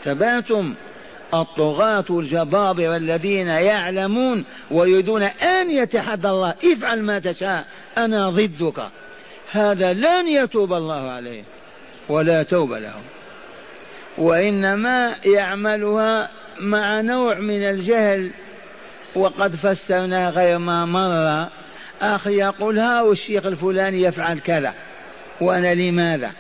تبعتم؟ 0.04 0.74
الطغاة 1.34 2.06
الجبابرة 2.10 2.98
الذين 2.98 3.48
يعلمون 3.48 4.46
ويريدون 4.72 5.24
أن 5.24 5.72
يتحدى 5.72 6.28
الله. 6.28 6.54
افعل 6.74 7.02
ما 7.02 7.20
تشاء 7.20 7.66
أنا 7.98 8.30
ضدك. 8.30 8.90
هذا 9.52 9.94
لن 9.94 10.28
يتوب 10.28 10.74
الله 10.74 11.12
عليه 11.12 11.44
ولا 12.10 12.44
توب 12.44 12.74
له 12.74 12.94
وإنما 14.18 15.16
يعملها 15.26 16.30
مع 16.60 17.02
نوع 17.02 17.40
من 17.40 17.64
الجهل 17.64 18.32
وقد 19.16 19.56
فسرنا 19.56 20.30
غير 20.30 20.58
ما 20.58 20.86
مر. 20.86 21.50
أخي 22.02 22.38
يقول 22.38 22.80
ها 22.80 23.12
الشيخ 23.12 23.46
الفلاني 23.46 24.02
يفعل 24.02 24.40
كذا 24.40 24.74
وأنا 25.42 25.74
لماذا 25.74 26.32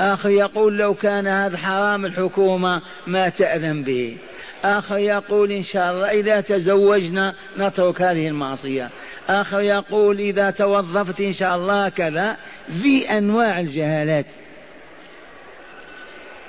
آخر 0.00 0.28
يقول 0.28 0.78
لو 0.78 0.94
كان 0.94 1.26
هذا 1.26 1.56
حرام 1.56 2.04
الحكومة 2.04 2.82
ما 3.06 3.28
تأذن 3.28 3.82
به. 3.82 4.16
آخر 4.64 4.96
يقول 4.96 5.52
إن 5.52 5.64
شاء 5.64 5.92
الله 5.92 6.10
إذا 6.10 6.40
تزوجنا 6.40 7.34
نترك 7.58 8.02
هذه 8.02 8.28
المعصية. 8.28 8.90
آخر 9.28 9.60
يقول 9.60 10.18
إذا 10.18 10.50
توظفت 10.50 11.20
إن 11.20 11.32
شاء 11.32 11.56
الله 11.56 11.88
كذا 11.88 12.36
في 12.82 13.18
أنواع 13.18 13.60
الجهالات. 13.60 14.26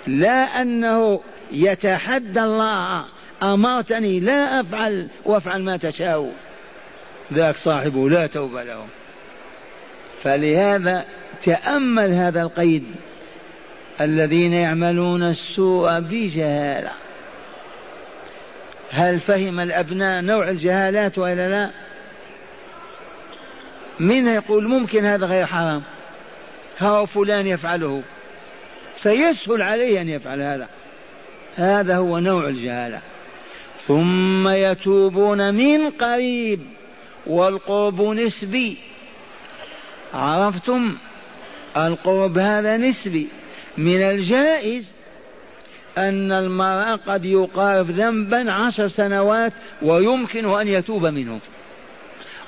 لا 0.07 0.61
أنه 0.61 1.21
يتحدى 1.51 2.43
الله 2.43 3.05
أمرتني 3.43 4.19
لا 4.19 4.61
أفعل 4.61 5.07
وافعل 5.25 5.61
ما 5.61 5.77
تشاء. 5.77 6.33
ذاك 7.33 7.55
صاحبه 7.55 8.09
لا 8.09 8.27
توبة 8.27 8.63
له. 8.63 8.85
فلهذا 10.21 11.05
تأمل 11.43 12.13
هذا 12.13 12.41
القيد 12.41 12.83
الذين 14.01 14.53
يعملون 14.53 15.23
السوء 15.23 15.99
بجهالة. 15.99 16.91
هل 18.91 19.19
فهم 19.19 19.59
الأبناء 19.59 20.21
نوع 20.21 20.49
الجهالات 20.49 21.17
وإلا 21.17 21.49
لا؟ 21.49 21.71
من 23.99 24.27
يقول 24.27 24.67
ممكن 24.67 25.05
هذا 25.05 25.25
غير 25.25 25.45
حرام؟ 25.45 25.83
ها 26.77 27.05
فلان 27.05 27.47
يفعله. 27.47 28.03
فيسهل 28.97 29.61
عليه 29.61 30.01
أن 30.01 30.09
يفعل 30.09 30.41
هذا. 30.41 30.69
هذا 31.55 31.97
هو 31.97 32.19
نوع 32.19 32.47
الجهالة. 32.47 33.01
ثم 33.77 34.47
يتوبون 34.47 35.53
من 35.53 35.89
قريب 35.89 36.59
والقرب 37.27 38.01
نسبي. 38.01 38.77
عرفتم؟ 40.13 40.97
القرب 41.77 42.37
هذا 42.37 42.77
نسبي. 42.77 43.27
من 43.77 44.01
الجائز 44.01 45.00
أن 45.97 46.31
المرأة 46.31 46.95
قد 46.95 47.25
يقارف 47.25 47.89
ذنبا 47.89 48.51
عشر 48.51 48.87
سنوات 48.87 49.53
ويمكن 49.81 50.59
أن 50.59 50.67
يتوب 50.67 51.05
منه. 51.05 51.39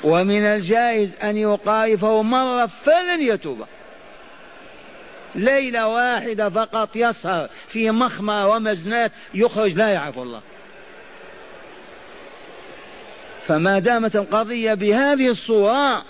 ومن 0.04 0.46
الجائز 0.46 1.16
أن 1.24 1.38
يقارفه 1.38 2.22
مرة 2.22 2.66
فلن 2.66 3.22
يتوب. 3.22 3.66
ليلة 5.36 5.88
واحدة 5.88 6.50
فقط 6.50 6.90
يسهر 6.96 7.50
في 7.68 7.92
مخمة 7.92 8.48
ومزنات 8.48 9.12
يخرج 9.34 9.74
لا 9.74 9.88
يعرف 9.88 10.20
الله. 10.20 10.42
فما 13.48 13.80
دامت 13.80 14.16
القضية 14.16 14.74
بهذه 14.74 15.28
الصورة 15.28 16.04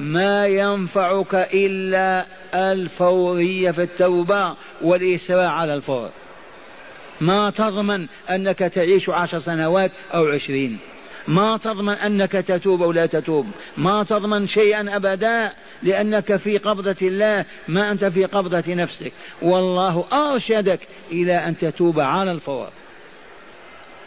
ما 0.00 0.46
ينفعك 0.46 1.34
إلا 1.34 2.26
الفورية 2.54 3.70
في 3.70 3.82
التوبة 3.82 4.56
والإسراع 4.82 5.50
على 5.50 5.74
الفور. 5.74 6.10
ما 7.20 7.50
تضمن 7.50 8.06
أنك 8.30 8.58
تعيش 8.58 9.10
عشر 9.10 9.38
سنوات 9.38 9.90
أو 10.14 10.26
عشرين. 10.26 10.78
ما 11.28 11.56
تضمن 11.56 11.94
أنك 11.94 12.32
تتوب 12.32 12.82
أو 12.82 12.92
لا 12.92 13.06
تتوب. 13.06 13.46
ما 13.76 14.04
تضمن 14.04 14.48
شيئا 14.48 14.96
أبدا 14.96 15.52
لأنك 15.82 16.36
في 16.36 16.58
قبضة 16.58 16.96
الله 17.02 17.44
ما 17.68 17.90
أنت 17.90 18.04
في 18.04 18.24
قبضة 18.24 18.74
نفسك. 18.74 19.12
والله 19.42 20.04
أرشدك 20.12 20.80
إلى 21.12 21.34
أن 21.34 21.56
تتوب 21.56 22.00
على 22.00 22.32
الفور 22.32 22.68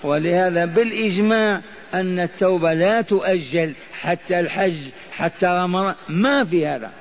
ولهذا 0.03 0.65
بالإجماع 0.65 1.61
أن 1.93 2.19
التوبة 2.19 2.73
لا 2.73 3.01
تؤجل 3.01 3.73
حتى 3.93 4.39
الحج 4.39 4.77
حتى 5.11 5.45
رمضان. 5.45 5.95
ما 6.09 6.43
في 6.43 6.67
هذا. 6.67 7.00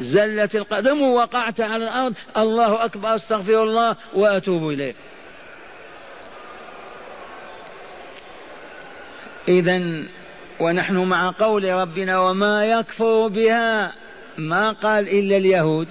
زلت 0.00 0.56
القدم 0.56 1.02
ووقعت 1.02 1.60
على 1.60 1.84
الأرض. 1.84 2.14
الله 2.36 2.84
أكبر 2.84 3.16
أستغفر 3.16 3.62
الله 3.62 3.96
وأتوب 4.14 4.70
إليه. 4.70 4.94
إذا 9.48 10.02
ونحن 10.60 10.96
مع 10.96 11.30
قول 11.38 11.72
ربنا 11.72 12.18
وما 12.18 12.64
يكفر 12.64 13.28
بها 13.28 13.92
ما 14.38 14.72
قال 14.72 15.08
إلا 15.08 15.36
اليهود 15.36 15.88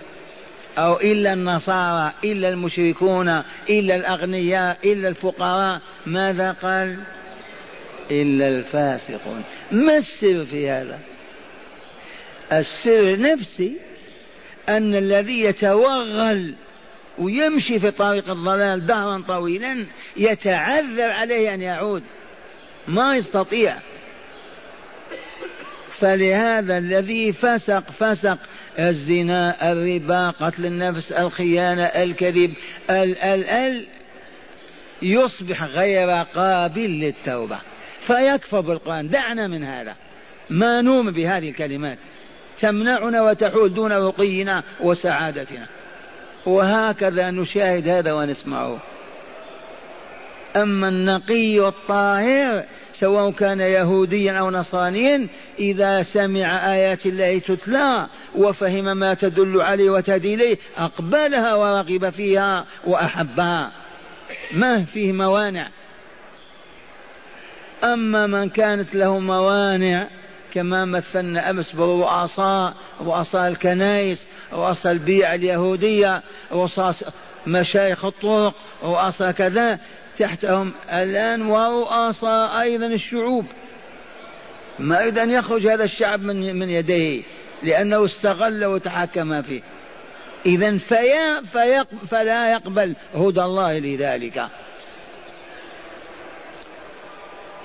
أو 0.78 0.94
إلا 1.00 1.34
النصارى 1.34 2.14
إلا 2.24 2.50
المشركون 2.50 3.44
إلا 3.70 3.96
الأغنياء 3.96 4.78
إلا 4.86 5.10
الفقراء. 5.10 5.82
ماذا 6.06 6.52
قال؟ 6.52 7.00
إلا 8.12 8.48
الفاسقون. 8.48 9.44
ما 9.72 9.98
السر 9.98 10.46
في 10.46 10.70
هذا؟ 10.70 11.00
السر 12.52 13.20
نفسي 13.20 13.78
أن 14.70 14.96
الذي 14.96 15.40
يتوغل 15.40 16.54
ويمشي 17.18 17.80
في 17.80 17.92
طريق 17.92 18.30
الضلال 18.30 18.86
دهرا 18.86 19.24
طويلا 19.28 19.86
يتعذر 20.18 21.12
عليه 21.12 21.54
أن 21.54 21.62
يعود. 21.62 22.04
ما 22.88 23.16
يستطيع. 23.16 23.76
فلهذا 25.92 26.78
الذي 26.78 27.34
فسق 27.34 27.92
فسق 27.92 28.38
الزنا 28.80 29.72
الربا 29.72 30.30
قتل 30.30 30.66
النفس 30.66 31.12
الخيانة 31.12 31.86
الكذب 31.86 32.54
ال 32.90 33.18
ال 33.18 33.46
ال 33.46 33.88
يصبح 35.02 35.64
غير 35.64 36.10
قابل 36.10 36.90
للتوبة. 36.90 37.58
فيكفر 38.00 38.62
بالقرآن. 38.62 39.10
دعنا 39.10 39.48
من 39.48 39.64
هذا. 39.64 39.96
ما 40.50 40.82
نوم 40.82 41.12
بهذه 41.12 41.50
الكلمات. 41.50 41.98
تمنعنا 42.60 43.22
وتحول 43.22 43.74
دون 43.74 43.92
رقينا 43.92 44.64
وسعادتنا. 44.80 45.68
وهكذا 46.46 47.32
نشاهد 47.32 47.88
هذا 47.88 48.14
ونسمعه. 48.14 48.80
أما 50.56 50.88
النقي 50.88 51.68
الطاهر 51.68 52.64
سواء 52.94 53.32
كان 53.32 53.60
يهوديا 53.60 54.40
أو 54.40 54.52
نصرانيا 54.52 55.28
إذا 55.60 56.04
سمع 56.04 56.74
آيات 56.74 57.06
الله 57.06 57.40
تتلى 57.40 58.08
وفهم 58.36 58.98
ما 58.98 59.14
تدل 59.14 59.62
عليه 59.62 59.90
وتهدي 59.90 60.34
إليه 60.34 60.58
أقبلها 60.78 61.56
ورغب 61.56 62.10
فيها 62.10 62.66
وأحبها. 62.86 63.72
ما 64.52 64.86
فيه 64.86 65.14
موانع. 65.14 65.68
أما 67.84 68.28
من 68.28 68.50
كانت 68.50 68.96
له 68.96 69.20
موانع 69.20 70.08
كما 70.54 70.86
مثلنا 70.86 71.50
أمس 71.50 71.72
برؤساء 71.72 72.74
رؤساء 73.02 73.48
الكنائس 73.48 74.28
رؤساء 74.54 74.92
البيع 74.94 75.34
اليهودية 75.34 76.22
رؤساء 76.52 76.96
مشايخ 77.48 78.06
الطرق 78.06 78.54
رؤساء 78.84 79.32
كذا 79.32 79.80
تحتهم 80.18 80.74
الآن 80.94 81.42
ورؤساء 81.42 82.62
أيضا 82.62 82.86
الشعوب. 82.86 83.46
ما 84.80 85.08
إذا 85.08 85.24
يخرج 85.24 85.68
هذا 85.68 85.84
الشعب 85.84 86.22
من 86.22 86.56
من 86.56 86.70
يديه 86.70 87.24
لأنه 87.64 88.06
استغل 88.06 88.66
وتحكم 88.66 89.42
فيه. 89.42 89.62
إذا 90.46 90.78
فيا 90.78 91.42
فيق 91.42 91.88
فلا 92.10 92.52
يقبل 92.52 92.96
هدى 93.16 93.42
الله 93.42 93.80
لذلك. 93.80 94.48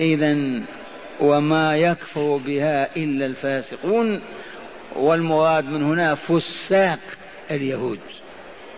إذا 0.00 0.62
وما 1.22 1.76
يكفر 1.76 2.36
بها 2.36 2.96
إلا 2.96 3.26
الفاسقون 3.26 4.20
والمراد 4.96 5.64
من 5.64 5.82
هنا 5.82 6.14
فساق 6.14 6.98
اليهود. 7.50 7.98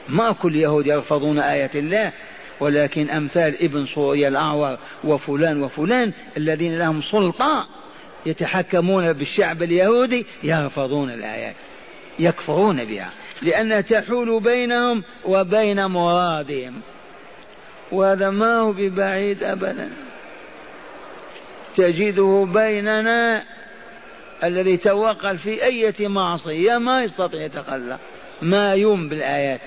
ما 0.09 0.33
كل 0.33 0.57
يهود 0.57 0.87
يرفضون 0.87 1.39
آيات 1.39 1.77
الله 1.77 2.13
ولكن 2.61 3.11
أمثال 3.11 3.65
ابن 3.65 3.87
صوريا 3.87 4.29
الأعور 4.29 4.79
وفلان 5.05 5.63
وفلان 5.63 6.13
الذين 6.37 6.79
لهم 6.79 7.03
سلطة 7.03 7.69
يتحكمون 8.27 9.13
بالشعب 9.13 9.63
اليهودي 9.63 10.27
يرفضون 10.43 11.11
الآيات 11.11 11.55
يكفرون 12.19 12.85
بها 12.85 13.11
لأنها 13.43 13.81
تحول 13.81 14.41
بينهم 14.41 15.03
وبين 15.25 15.87
مرادهم 15.87 16.81
وهذا 17.93 18.31
ما 18.31 18.59
هو 18.59 18.73
ببعيد 18.73 19.45
أبدا. 19.45 19.91
تجده 21.75 22.49
بيننا 22.55 23.43
الذي 24.45 24.77
توقل 24.77 25.39
في 25.39 25.65
أية 25.65 26.09
معصية 26.09 26.79
ما 26.79 27.03
يستطيع 27.03 27.43
يتخلى 27.45 27.99
ما 28.43 28.75
يوم 28.75 29.09
بالآيات. 29.09 29.61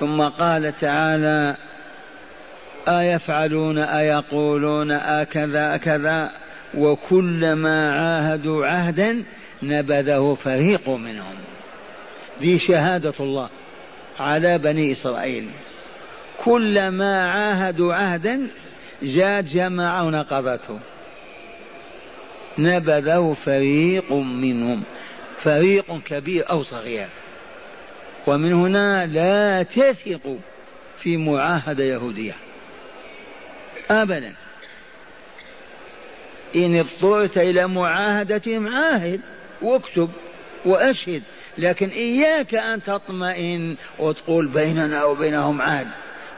ثم 0.00 0.22
قال 0.22 0.76
تعالى 0.76 1.56
أيفعلون 2.88 3.78
أيقولون 3.78 4.90
أكذا 4.90 5.74
أكذا. 5.74 6.30
وكلما 6.74 7.92
عاهدوا 7.92 8.66
عهدا 8.66 9.24
نبذه 9.62 10.36
فريق 10.44 10.88
منهم. 10.88 11.34
ذي 12.40 12.58
شهادة 12.58 13.14
الله 13.20 13.48
على 14.20 14.58
بني 14.58 14.92
إسرائيل. 14.92 15.50
كلما 16.44 17.30
عاهدوا 17.30 17.94
عهدا 17.94 18.48
جاءت 19.02 19.44
جماعة 19.44 20.04
ونقضته 20.04 20.78
نبذه 22.58 23.36
فريق 23.44 24.12
منهم. 24.12 24.82
فريق 25.36 25.98
كبير 26.04 26.50
أو 26.50 26.62
صغير. 26.62 27.06
ومن 28.26 28.52
هنا 28.52 29.06
لا 29.06 29.62
تثق 29.62 30.38
في 30.98 31.16
معاهدة 31.16 31.84
يهودية. 31.84 32.36
أبدا. 33.90 34.32
إن 36.56 36.76
اضطرت 36.76 37.38
إلى 37.38 37.66
معاهدتهم 37.66 38.74
عاهد 38.74 39.20
واكتب 39.62 40.10
وأشهد. 40.64 41.22
لكن 41.58 41.88
إياك 41.88 42.54
أن 42.54 42.82
تطمئن 42.82 43.76
وتقول 43.98 44.48
بيننا 44.48 45.04
وبينهم 45.04 45.62
عهد. 45.62 45.86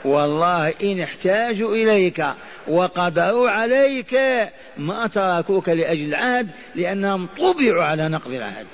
والله 0.04 0.74
إن 0.82 1.00
احتاجوا 1.00 1.74
إليك 1.74 2.24
وقدروا 2.68 3.50
عليك 3.50 4.20
ما 4.78 5.06
تركوك 5.06 5.68
لأجل 5.68 6.04
العهد 6.04 6.48
لأنهم 6.74 7.28
طبعوا 7.38 7.82
على 7.82 8.08
نقض 8.08 8.30
العهد. 8.30 8.66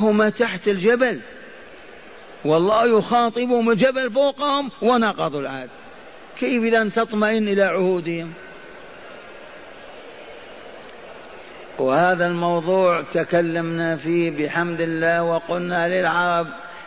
هما 0.00 0.30
تحت 0.30 0.68
الجبل. 0.68 1.20
والله 2.44 2.98
يخاطبهم 2.98 3.70
الجبل 3.70 4.10
فوقهم 4.10 4.70
ونقضوا 4.82 5.40
العهد. 5.40 5.68
كيف 6.40 6.64
إذا 6.64 6.88
تطمئن 6.88 7.48
إلى 7.48 7.62
عهودهم؟ 7.62 8.32
وهذا 11.78 12.26
الموضوع 12.26 13.02
تكلمنا 13.02 13.96
فيه 13.96 14.30
بحمد 14.30 14.80
الله 14.80 15.22
وقلنا 15.22 15.88
للعرب 15.88 16.46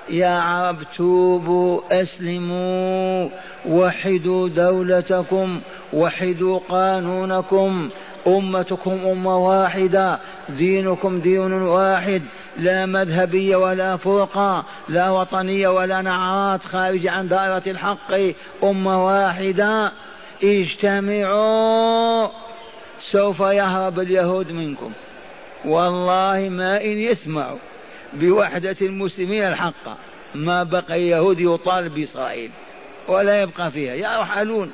يا 0.09 0.39
عرب 0.39 0.77
توبوا 0.97 2.01
أسلموا 2.01 3.29
وحدوا 3.69 4.49
دولتكم 4.49 5.61
وحدوا 5.93 6.59
قانونكم. 6.69 7.89
أمتكم 8.27 8.91
أمة 8.91 9.37
واحدة 9.37 10.19
دينكم 10.49 11.19
دين 11.19 11.53
واحد. 11.53 12.21
لا 12.57 12.85
مذهبية 12.85 13.55
ولا 13.55 13.97
فرقة 13.97 14.65
لا 14.89 15.09
وطنية 15.09 15.67
ولا 15.67 16.01
نعرات 16.01 16.65
خارج 16.65 17.07
عن 17.07 17.27
دائرة 17.27 17.63
الحق. 17.67 18.13
أمة 18.63 19.05
واحدة. 19.05 19.91
اجتمعوا. 20.43 22.27
سوف 23.11 23.39
يهرب 23.39 23.99
اليهود 23.99 24.51
منكم. 24.51 24.91
والله 25.65 26.47
ما 26.51 26.81
إن 26.81 26.97
يسمعوا. 26.97 27.57
بوحدة 28.13 28.75
المسلمين 28.81 29.43
الحق. 29.43 29.97
ما 30.35 30.63
بقي 30.63 31.01
يهود 31.01 31.39
يطالب 31.39 31.95
بإسرائيل. 31.95 32.51
ولا 33.07 33.41
يبقى 33.41 33.71
فيها. 33.71 33.93
يرحلون 33.93 34.71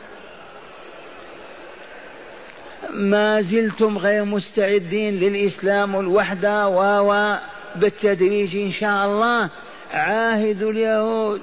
ما 2.89 3.41
زلتم 3.41 3.97
غير 3.97 4.25
مستعدين 4.25 5.13
للإسلام 5.13 5.95
الوحدة 5.99 6.67
و 6.67 7.37
بالتدريج 7.75 8.57
إن 8.57 8.71
شاء 8.71 9.05
الله. 9.05 9.49
عاهدوا 9.93 10.71
اليهود. 10.71 11.41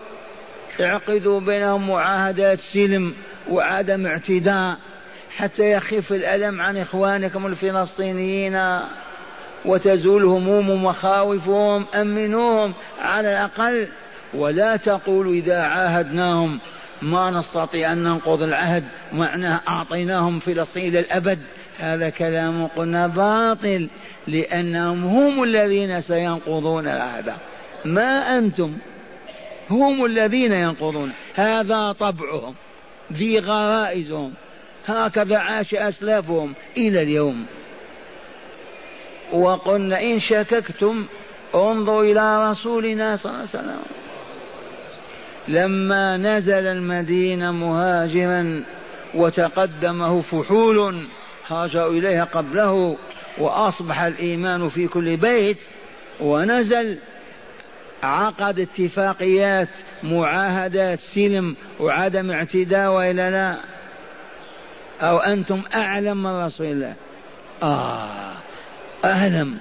اعقدوا 0.81 1.41
بينهم 1.41 1.89
معاهدات 1.89 2.59
سلم 2.59 3.15
وعدم 3.49 4.07
اعتداء. 4.07 4.77
حتى 5.37 5.73
يخف 5.73 6.13
الألم 6.13 6.61
عن 6.61 6.77
إخوانكم 6.77 7.47
الفلسطينيين. 7.47 8.81
وتزول 9.65 10.25
هموم 10.25 10.71
ومخاوفهم 10.71 11.87
أمنوهم 11.95 12.75
على 13.01 13.31
الأقل 13.31 13.89
ولا 14.35 14.77
تقولوا 14.77 15.33
إذا 15.33 15.63
عاهدناهم 15.63 16.61
ما 17.03 17.31
نستطيع 17.31 17.93
أن 17.93 18.03
ننقض 18.03 18.43
العهد 18.43 18.85
معناه 19.13 19.61
أعطيناهم 19.69 20.39
فلسطين 20.39 20.93
للأبد 20.93 21.39
هذا 21.79 22.11
كلام 22.11 22.67
قلنا 22.67 23.07
باطل 23.07 23.89
لأنهم 24.27 25.05
هم 25.05 25.43
الذين 25.43 26.01
سينقضون 26.01 26.89
العهد. 26.89 27.33
ما 27.85 28.39
أنتم؟ 28.39 28.79
هم 29.71 30.05
الذين 30.05 30.53
ينقضون. 30.53 31.13
هذا 31.35 31.93
طبعهم 31.93 32.55
ذي 33.13 33.39
غرائزهم. 33.39 34.33
هكذا 34.87 35.39
عاش 35.39 35.75
أسلافهم 35.75 36.55
إلى 36.77 37.03
اليوم. 37.03 37.47
وقلنا 39.33 40.03
إن 40.03 40.21
شككتم 40.21 41.05
انظروا 41.55 42.03
إلى 42.03 42.51
رسولنا 42.51 43.17
صلى 43.17 43.31
الله 43.31 43.39
عليه 43.41 43.49
وسلم. 43.49 43.83
لما 45.49 46.17
نزل 46.17 46.67
المدينة 46.67 47.53
مهاجرا 47.53 48.65
وتقدمه 49.15 50.21
فحول 50.21 51.05
هاجروا 51.49 51.91
إليها 51.91 52.25
قبله 52.25 52.97
وأصبح 53.39 54.01
الإيمان 54.01 54.69
في 54.69 54.89
كل 54.89 55.17
بيت 55.17 55.59
ونزل 56.21 56.99
عقد 58.03 58.59
اتفاقيات 58.59 59.69
معاهدات 60.03 60.99
سلم 60.99 61.57
وعدم 61.81 62.31
اعتداء 62.31 62.91
وإلا 62.91 63.31
لا. 63.31 63.57
أو 65.01 65.19
أنتم 65.19 65.63
أعلم 65.75 66.23
من 66.23 66.45
رسول 66.45 66.67
الله؟ 66.67 66.95
آه. 67.63 68.30
أعلم 69.05 69.59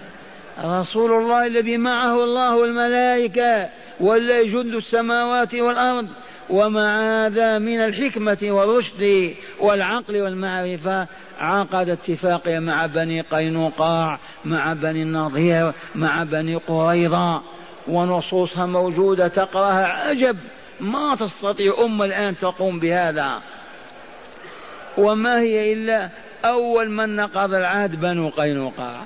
رسول 0.63 1.11
الله 1.11 1.45
الذي 1.45 1.77
معه 1.77 2.23
الله 2.23 2.55
والملائكة 2.55 3.69
ولا 3.99 4.43
جند 4.43 4.73
السماوات 4.73 5.55
والأرض 5.55 6.07
ومع 6.49 6.99
هذا 7.01 7.59
من 7.59 7.79
الحكمة 7.79 8.37
والرشد 8.43 9.33
والعقل 9.59 10.21
والمعرفة 10.21 11.07
عقد 11.39 11.89
اتفاقية 11.89 12.59
مع 12.59 12.85
بني 12.85 13.21
قينقاع 13.21 14.19
مع 14.45 14.73
بني 14.73 15.03
النضير 15.03 15.73
مع 15.95 16.23
بني 16.23 16.55
قريظة. 16.55 17.41
ونصوصها 17.87 18.65
موجودة 18.65 19.27
تقرأها 19.27 19.87
عجب. 19.87 20.37
ما 20.79 21.15
تستطيع 21.15 21.73
أمة 21.85 22.05
الآن 22.05 22.37
تقوم 22.37 22.79
بهذا. 22.79 23.41
وما 24.97 25.39
هي 25.39 25.73
إلا 25.73 26.09
أول 26.45 26.89
من 26.89 27.15
نقض 27.15 27.53
العهد 27.53 27.99
بنو 27.99 28.29
قينقاع 28.29 29.05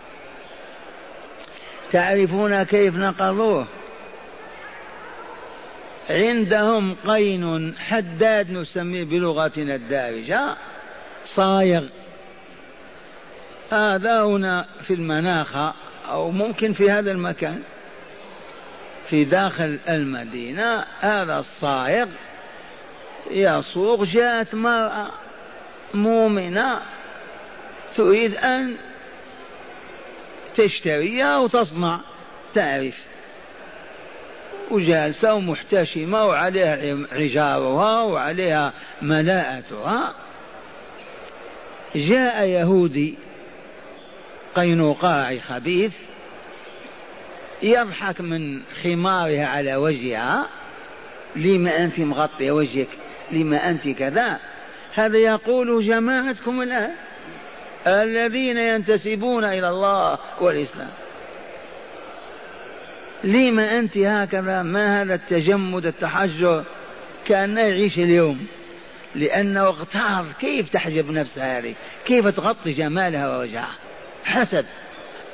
تعرفون 1.93 2.63
كيف 2.63 2.95
نقضوه؟ 2.95 3.65
عندهم 6.10 6.95
قين 7.08 7.75
حداد 7.77 8.51
نسميه 8.51 9.03
بلغتنا 9.03 9.75
الدارجة 9.75 10.56
صايغ. 11.25 11.84
هذا 13.71 14.23
هنا 14.23 14.65
في 14.84 14.93
المناخة 14.93 15.73
أو 16.10 16.32
ممكن 16.32 16.73
في 16.73 16.91
هذا 16.91 17.12
المكان. 17.12 17.63
في 19.06 19.23
داخل 19.23 19.79
المدينة 19.89 20.86
هذا 20.99 21.39
الصايغ 21.39 22.08
يصوغ 23.32 24.06
جاءت 24.06 24.56
مرأة 24.56 25.08
مؤمنة 25.93 26.79
تريد 27.95 28.36
أن 28.36 28.77
تشتريها 30.56 31.38
وتصنع 31.38 32.02
تعرف 32.54 33.04
وجالسة 34.72 35.34
ومحتشمة 35.34 36.26
وعليها 36.26 36.98
عجارها 37.12 38.02
وعليها 38.02 38.74
ملاءتها 39.02 40.16
جاء 41.96 42.46
يهودي 42.46 43.16
قينقاعي 44.56 45.39
خبيث 45.39 45.94
يضحك 47.63 48.22
من 48.22 48.62
خمارها 48.84 49.46
على 49.46 49.76
وجهها. 49.76 50.48
لما 51.36 51.84
أنت 51.84 52.00
مغطية 52.00 52.52
وجهك؟ 52.52 52.88
لما 53.32 53.70
أنت 53.70 53.88
كذا؟ 53.88 54.39
هذا 54.94 55.18
يقول 55.18 55.88
جماعتكم 55.88 56.62
الآن. 56.62 56.92
الذين 57.88 58.58
ينتسبون 58.58 59.43
إلى 59.43 59.69
الله 59.69 60.17
والإسلام. 60.41 60.89
لما 63.24 63.80
أنت 63.80 63.98
هكذا؟ 63.98 64.63
ما 64.63 65.02
هذا 65.02 65.15
التجمد 65.15 65.86
التحجر؟ 65.86 66.63
كأنه 67.28 67.62
يعيش 67.62 67.98
اليوم. 67.98 68.48
لأنه 69.15 69.62
اغتاظ 69.62 70.26
كيف 70.39 70.69
تحجب 70.69 71.12
نفسها 71.12 71.60
هذه؟ 71.60 71.74
كيف 72.06 72.28
تغطي 72.28 72.72
جمالها 72.72 73.38
ووجهها؟ 73.38 73.76
حسد. 74.26 74.65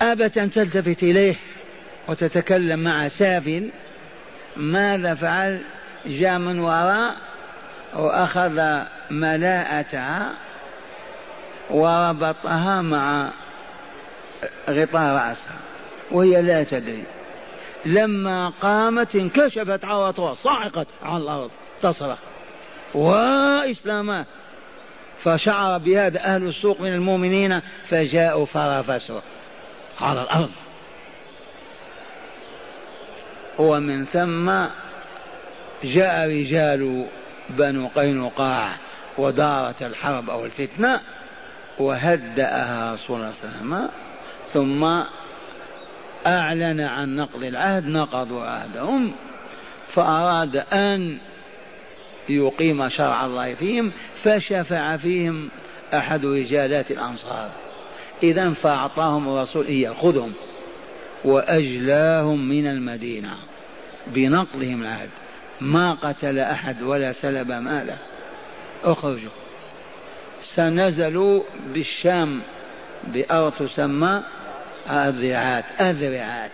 أبت 0.02 0.38
أن 0.38 0.52
تلتفت 0.52 1.04
إليه 1.04 1.36
وتتكلم 2.08 2.80
مع 2.80 3.08
سافل. 3.08 3.70
ماذا 4.58 5.16
فعل؟ 5.16 5.62
جاء 6.06 6.38
من 6.38 6.60
وراء 6.60 7.16
وأخذ 7.94 8.80
ملاءتها. 9.12 10.34
وربطها 11.70 12.82
مع 12.82 13.32
غطاء 14.70 15.16
رأسها 15.16 15.60
وهي 16.12 16.42
لا 16.42 16.64
تدري. 16.64 17.04
لما 17.86 18.54
قامت 18.62 19.16
انكشفت 19.16 19.86
عورتها 19.86 20.34
صعقت 20.34 20.88
على 21.04 21.24
الأرض 21.24 21.52
تصرخ. 21.82 22.18
وإسلاما 22.94 24.26
فشعر 25.20 25.78
بهذا 25.78 26.20
أهل 26.20 26.48
السوق 26.48 26.82
من 26.82 26.94
المؤمنين 26.94 27.62
فجاءوا 27.90 28.46
فرافسوا 28.46 29.22
على 30.02 30.22
الأرض. 30.22 30.52
ومن 33.58 34.06
ثم 34.06 34.52
جاء 35.84 36.28
رجال 36.28 37.06
بنو 37.50 37.88
قينقاع 37.88 38.70
ودارت 39.18 39.84
الحرب 39.84 40.30
أو 40.30 40.46
الفتنة 40.46 41.02
وهدأها 41.80 42.94
رسول 42.94 43.16
الله 43.16 43.32
صلى 43.32 43.50
الله 43.50 43.76
عليه 43.76 43.86
وسلم 43.86 43.90
ثم 44.54 44.84
أعلن 46.28 46.82
عن 46.82 47.16
نقض 47.16 47.44
العهد 47.44 47.86
نقضوا 47.86 48.44
عهدهم 48.44 49.12
فأراد 49.88 50.56
أن 50.56 51.18
يقيم 52.30 52.90
شرع 52.90 53.26
الله 53.26 53.54
فيهم 53.54 53.92
فشفع 54.16 54.98
فيهم 54.98 55.50
أحد 55.94 56.26
رجالات 56.26 56.92
الأنصار. 56.92 57.50
إذا 58.24 58.54
فأعطاهم 58.54 59.30
الرسول 59.30 59.66
إياه 59.66 59.94
خذهم 59.94 60.34
وأجلاهم 61.26 62.50
من 62.50 62.68
المدينة 62.68 63.32
بنقضهم 64.08 64.82
العهد. 64.82 65.10
ما 65.62 65.94
قتل 65.94 66.40
أحد 66.40 66.82
ولا 66.82 67.12
سلب 67.12 67.52
ماله. 67.52 67.98
اخرجوا. 68.84 69.49
سنزلوا 70.56 71.44
بالشام 71.74 72.42
بأرض 73.04 73.54
تسمى 73.54 74.24
الذراعات 74.92 75.66
الذراعات 75.82 76.52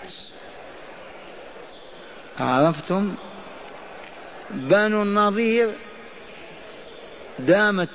عرفتم؟ 2.39 3.15
بنو 4.51 5.03
النظير 5.03 5.69
دامت 7.39 7.89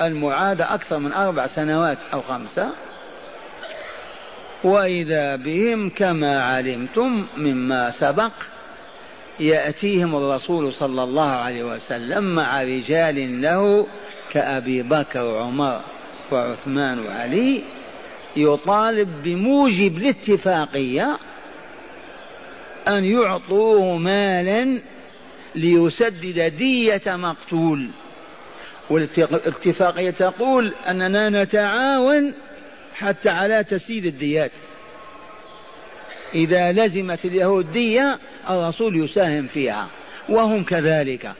المعادة 0.00 0.74
أكثر 0.74 0.98
من 0.98 1.12
أربع 1.12 1.46
سنوات 1.46 1.98
أو 2.12 2.22
خمسة. 2.22 2.70
وإذا 4.64 5.36
بهم 5.36 5.90
كما 5.90 6.44
علمتم 6.44 7.26
مما 7.36 7.90
سبق 7.90 8.32
يأتيهم 9.40 10.16
الرسول 10.16 10.72
صلى 10.72 11.02
الله 11.02 11.30
عليه 11.30 11.64
وسلم 11.64 12.24
مع 12.24 12.62
رجال 12.62 13.42
له 13.42 13.86
كأبي 14.34 14.82
بكر 14.82 15.24
وعمر 15.24 15.80
وعثمان 16.32 17.06
وعلي 17.06 17.62
يطالب 18.36 19.22
بموجب 19.22 19.96
الاتفاقية 19.96 21.18
أن 22.88 23.04
يعطوه 23.04 23.96
مالا 23.96 24.80
ليسدد 25.54 26.56
دية 26.56 27.02
مقتول. 27.06 27.88
والاتفاقية 28.90 30.10
تقول 30.10 30.74
أننا 30.88 31.44
نتعاون 31.44 32.34
حتى 32.94 33.30
على 33.30 33.64
تسديد 33.64 34.06
الديات. 34.06 34.52
إذا 36.34 36.72
لزمت 36.72 37.24
اليهود 37.24 37.72
دية 37.72 38.18
الرسول 38.50 39.04
يساهم 39.04 39.46
فيها 39.46 39.88
وهم 40.28 40.64
كذلك. 40.64 41.32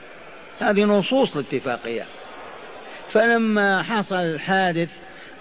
هذه 0.59 0.83
نصوص 0.83 1.35
الاتفاقية. 1.35 2.05
فلما 3.15 3.83
حصل 3.83 4.15
الحادث 4.15 4.89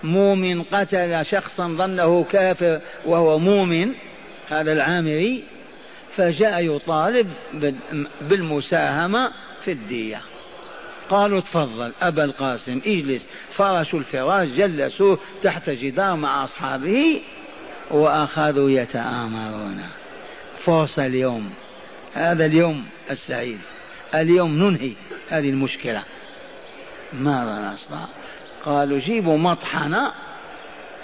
مؤمن 0.02 0.62
قتل 0.62 1.26
شخصا 1.26 1.68
ظنه 1.68 2.24
كافر 2.24 2.80
وهو 3.06 3.38
مؤمن 3.38 3.92
هذا 4.48 4.72
العامري 4.72 5.44
فجاء 6.16 6.76
يطالب 6.76 7.30
بالمساهمة 8.20 9.32
في 9.64 9.72
الدية. 9.72 10.20
قالوا 11.10 11.40
تفضل 11.40 11.92
أبا 12.02 12.24
القاسم 12.24 12.80
اجلس. 12.86 13.28
فرشوا 13.52 13.98
الفراش 13.98 14.48
جلسوه 14.48 15.18
تحت 15.42 15.70
جدار 15.70 16.16
مع 16.16 16.44
أصحابه 16.44 17.20
وأخذوا 17.90 18.70
يتآمرون. 18.70 19.82
فرصة 20.58 21.06
اليوم 21.06 21.50
هذا 22.14 22.46
اليوم 22.46 22.84
السعيد. 23.10 23.58
اليوم 24.14 24.58
ننهي 24.58 24.92
هذه 25.28 25.50
المشكلة. 25.50 26.02
ماذا 27.12 27.72
نصنع؟ 27.74 28.06
قالوا 28.64 28.98
جيبوا 28.98 29.38
مطحنة 29.38 30.12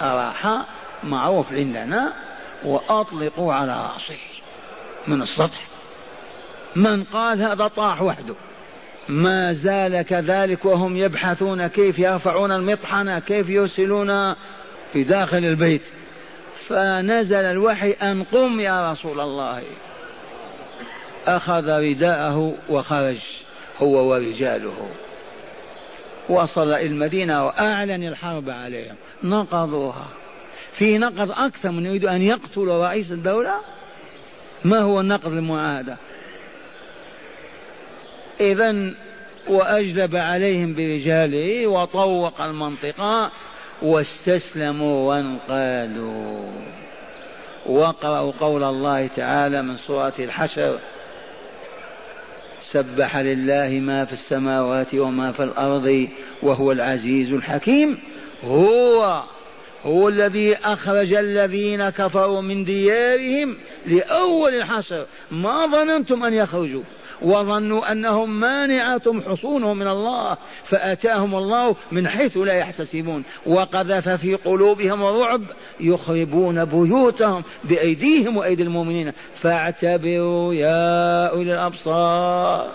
أراحة 0.01 0.65
معروف 1.03 1.53
عندنا 1.53 2.13
وأطلقوا 2.63 3.53
على 3.53 3.71
رأسه 3.71 4.19
من 5.07 5.21
السطح. 5.21 5.67
من 6.75 7.03
قال 7.03 7.41
هذا 7.41 7.67
طاح 7.67 8.01
وحده. 8.01 8.35
ما 9.09 9.53
زال 9.53 10.01
كذلك 10.01 10.65
وهم 10.65 10.97
يبحثون 10.97 11.67
كيف 11.67 11.99
يرفعون 11.99 12.51
المطحنة 12.51 13.19
كيف 13.19 13.49
يرسلون 13.49 14.35
في 14.93 15.03
داخل 15.03 15.37
البيت. 15.45 15.83
فنزل 16.67 17.45
الوحي 17.45 17.91
أن 17.91 18.23
قم 18.23 18.59
يا 18.59 18.91
رسول 18.91 19.19
الله. 19.19 19.63
أخذ 21.27 21.81
رداءه 21.81 22.55
وخرج 22.69 23.17
هو 23.81 24.11
ورجاله. 24.11 24.89
وصل 26.31 26.71
إلى 26.71 26.85
المدينة 26.85 27.45
وأعلن 27.45 28.07
الحرب 28.07 28.49
عليهم. 28.49 28.95
نقضوها. 29.23 30.07
في 30.71 30.97
نقض 30.97 31.31
أكثر 31.31 31.71
من 31.71 31.85
يريد 31.85 32.05
أن 32.05 32.21
يقتل 32.21 32.67
رئيس 32.67 33.11
الدولة؟ 33.11 33.53
ما 34.65 34.79
هو 34.79 34.99
النقض 34.99 35.31
المعاهدة؟ 35.31 35.97
إذا 38.39 38.93
وأجلب 39.47 40.15
عليهم 40.15 40.73
برجاله 40.73 41.67
وطوق 41.67 42.41
المنطقة 42.41 43.31
واستسلموا 43.81 45.09
وانقادوا. 45.09 46.51
واقرأوا 47.65 48.31
قول 48.39 48.63
الله 48.63 49.07
تعالى 49.07 49.61
من 49.61 49.77
سورة 49.77 50.13
الحشر 50.19 50.79
سبح 52.71 53.17
لله 53.17 53.69
ما 53.69 54.05
في 54.05 54.13
السماوات 54.13 54.95
وما 54.95 55.31
في 55.31 55.43
الأرض 55.43 56.07
وهو 56.43 56.71
العزيز 56.71 57.33
الحكيم. 57.33 57.97
هو 58.43 59.23
هو 59.83 60.09
الذي 60.09 60.55
أخرج 60.55 61.13
الذين 61.13 61.89
كفروا 61.89 62.41
من 62.41 62.63
ديارهم 62.63 63.57
لأول 63.85 64.55
الحشر. 64.55 65.05
ما 65.31 65.65
ظننتم 65.65 66.23
أن 66.23 66.33
يخرجوا. 66.33 66.83
وظنوا 67.21 67.91
أنهم 67.91 68.39
مانعتهم 68.39 69.21
حصونهم 69.21 69.77
من 69.77 69.87
الله 69.87 70.37
فأتاهم 70.63 71.35
الله 71.35 71.75
من 71.91 72.07
حيث 72.07 72.37
لا 72.37 72.53
يحتسبون. 72.53 73.23
وقذف 73.45 74.09
في 74.09 74.35
قلوبهم 74.35 75.03
الرعب 75.03 75.41
يخربون 75.79 76.65
بيوتهم 76.65 77.43
بأيديهم 77.63 78.37
وأيدي 78.37 78.63
المؤمنين. 78.63 79.13
فاعتبروا 79.35 80.53
يا 80.53 81.27
أولي 81.27 81.53
الأبصار. 81.53 82.71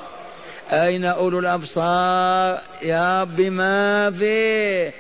أين 0.72 1.04
أولو 1.04 1.38
الأبصار؟ 1.38 2.60
يا 2.82 3.20
رب 3.22 3.40
ما 3.40 4.10
فيه 4.10 4.92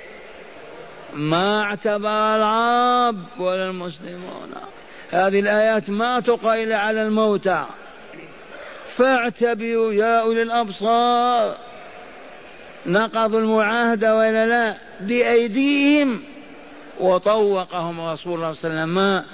ما 1.14 1.62
اعتبر 1.62 2.36
العرب 2.36 3.16
ولا 3.38 3.70
المسلمون. 3.70 4.52
هذه 5.10 5.40
الآيات 5.40 5.90
ما 5.90 6.18
إلا 6.44 6.78
على 6.78 7.02
الموتى. 7.02 7.64
فاعتبروا 8.96 9.92
يا 9.92 10.20
أولي 10.20 10.42
الأبصار. 10.42 11.56
نقضوا 12.86 13.40
المعاهدة 13.40 14.16
ولا 14.16 14.46
لا؟ 14.46 14.76
بأيديهم. 15.00 16.22
وطوقهم 17.00 18.00
رسول 18.00 18.34
الله 18.34 18.52
صلى 18.52 18.70
الله 18.70 18.80
عليه 18.80 18.92
وسلم 18.92 19.24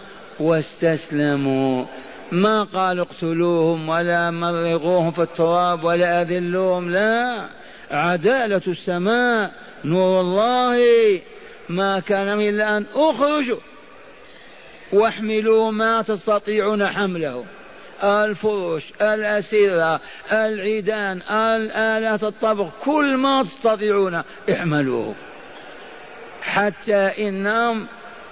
واستسلموا. 0.41 1.85
ما 2.33 2.63
قال 2.63 3.01
اقتلوهم 3.01 3.89
ولا 3.89 4.31
مرغوهم 4.31 5.11
في 5.11 5.23
التراب 5.23 5.85
ولا 5.85 6.21
أذلوهم. 6.21 6.91
لا. 6.91 7.47
عدالة 7.91 8.63
السماء. 8.67 9.51
نور 9.85 10.21
الله. 10.21 11.21
ما 11.69 12.01
كان 12.01 12.39
من 12.39 12.49
إلا 12.49 12.77
أن 12.77 12.87
أخرجوا. 12.95 13.61
واحملوا 14.93 15.71
ما 15.71 16.03
تستطيعون 16.03 16.87
حمله. 16.87 17.45
الفرش 18.05 18.93
الأسرة 19.03 20.01
العيدان 20.33 21.23
الآلات 21.31 22.25
الطبخ 22.25 22.71
كل 22.85 23.17
ما 23.17 23.43
تستطيعون 23.43 24.23
اعملوه. 24.51 25.15
حتى 26.43 27.29
إنهم 27.29 27.87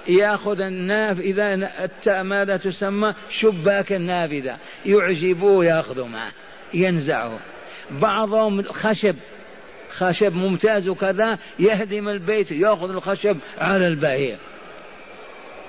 يأخذ 0.09 0.61
الناف 0.61 1.21
إذا 1.21 1.71
ماذا 2.23 2.57
تسمى؟ 2.57 3.15
شباك 3.31 3.93
النافذة. 3.93 4.57
يعجبوه 4.87 5.65
ياخذ 5.65 6.09
معه 6.09 6.33
ينزعه. 6.75 7.39
بعضهم 7.91 8.63
خشب 8.63 9.17
خشب 9.91 10.33
ممتاز 10.33 10.89
وكذا 10.89 11.39
يهدم 11.59 12.09
البيت 12.09 12.53
يأخذ 12.53 12.91
الخشب 12.91 13.39
على 13.59 13.89
البعير 13.89 14.39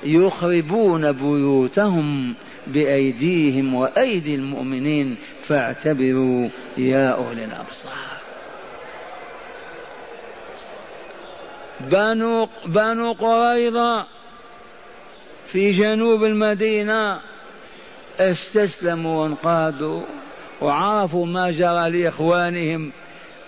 يخربون 0.04 1.12
بيوتهم 1.12 2.34
بأيديهم 2.68 3.74
وأيدي 3.74 4.36
المؤمنين 4.36 5.18
فاعتبروا 5.44 6.50
يا 6.78 7.08
أولي 7.08 7.46
الأبصار. 7.46 8.12
بنو 11.80 12.50
بنو 12.66 13.12
قريظة 13.14 14.06
في 15.52 15.72
جنوب 15.72 16.24
المدينة 16.24 17.20
استسلموا 18.20 19.24
وانقادوا 19.24 20.02
وعرفوا 20.62 21.26
ما 21.26 21.52
جرى 21.52 21.90
لإخوانهم 21.90 22.92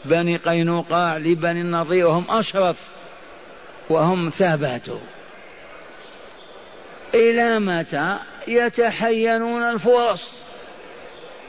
بني 0.06 0.38
قينقاع 0.38 1.18
لبني 1.18 1.62
النضير 1.62 2.08
وهم 2.08 2.26
أشرف 2.30 2.78
وهم 3.90 4.30
ثبتوا 4.30 5.00
إلى 7.14 7.60
متى 7.60 8.18
يتحينون 8.48 9.64
الفرص؟ 9.64 10.44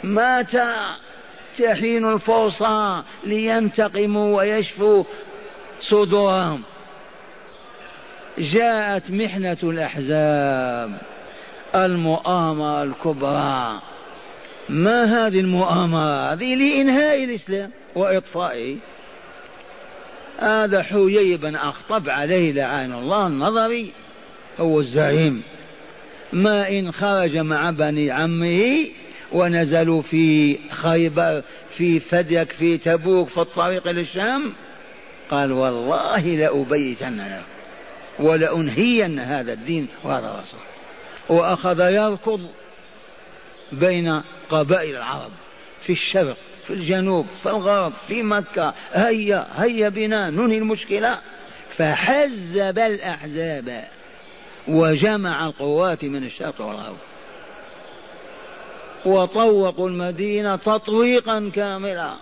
متى 0.04 0.74
تحين 1.58 2.12
الفرصة 2.12 3.04
لينتقموا 3.24 4.36
ويشفوا 4.36 5.04
صدورهم؟ 5.80 6.62
جاءت 8.38 9.10
محنة 9.10 9.56
الأحزاب 9.62 10.98
المؤامرة 11.74 12.82
الكبرى. 12.82 13.80
ما 14.68 15.04
هذه 15.04 15.40
المؤامرة؟ 15.40 16.32
هذه 16.32 16.54
لإنهاء 16.54 17.24
الإسلام 17.24 17.70
وإطفائه. 17.94 18.76
هذا 20.38 20.82
حيي 20.82 21.36
بن 21.36 21.56
أخطب 21.56 22.08
عليه 22.08 22.52
لعان 22.52 22.92
الله 22.92 23.26
النظري. 23.26 23.92
هو 24.58 24.80
الزعيم. 24.80 25.42
ما 26.32 26.68
إن 26.68 26.92
خرج 26.92 27.36
مع 27.36 27.70
بني 27.70 28.10
عمه 28.10 28.86
ونزلوا 29.32 30.02
في 30.02 30.58
خيبر 30.70 31.42
في 31.70 32.00
فديك 32.00 32.52
في 32.52 32.78
تبوك 32.78 33.28
في 33.28 33.38
الطريق 33.38 33.88
إلى 33.88 34.00
الشام 34.00 34.52
قال 35.30 35.52
والله 35.52 36.20
لأبيتن 36.20 37.16
له 37.16 37.42
ولأنهين 38.18 39.18
هذا 39.18 39.52
الدين 39.52 39.88
وهذا 40.04 40.26
الرسول. 40.26 40.60
وأخذ 41.28 41.80
يركض 41.80 42.50
بين 43.72 44.22
قبائل 44.50 44.96
العرب 44.96 45.32
في 45.80 45.92
الشرق 45.92 46.36
في 46.66 46.72
الجنوب 46.72 47.26
في 47.42 47.46
الغرب 47.46 47.92
في 48.08 48.22
مكة. 48.22 48.74
هيا 48.92 49.46
هيا 49.56 49.88
بنا 49.88 50.30
ننهي 50.30 50.58
المشكلة. 50.58 51.18
فحزب 51.70 52.78
الأحزاب. 52.78 53.84
وجمع 54.68 55.46
القوات 55.46 56.04
من 56.04 56.24
الشرق 56.24 56.60
والغرب. 56.60 56.96
وطوقوا 59.06 59.88
المدينة 59.88 60.56
تطويقا 60.56 61.50
كاملا. 61.54 62.14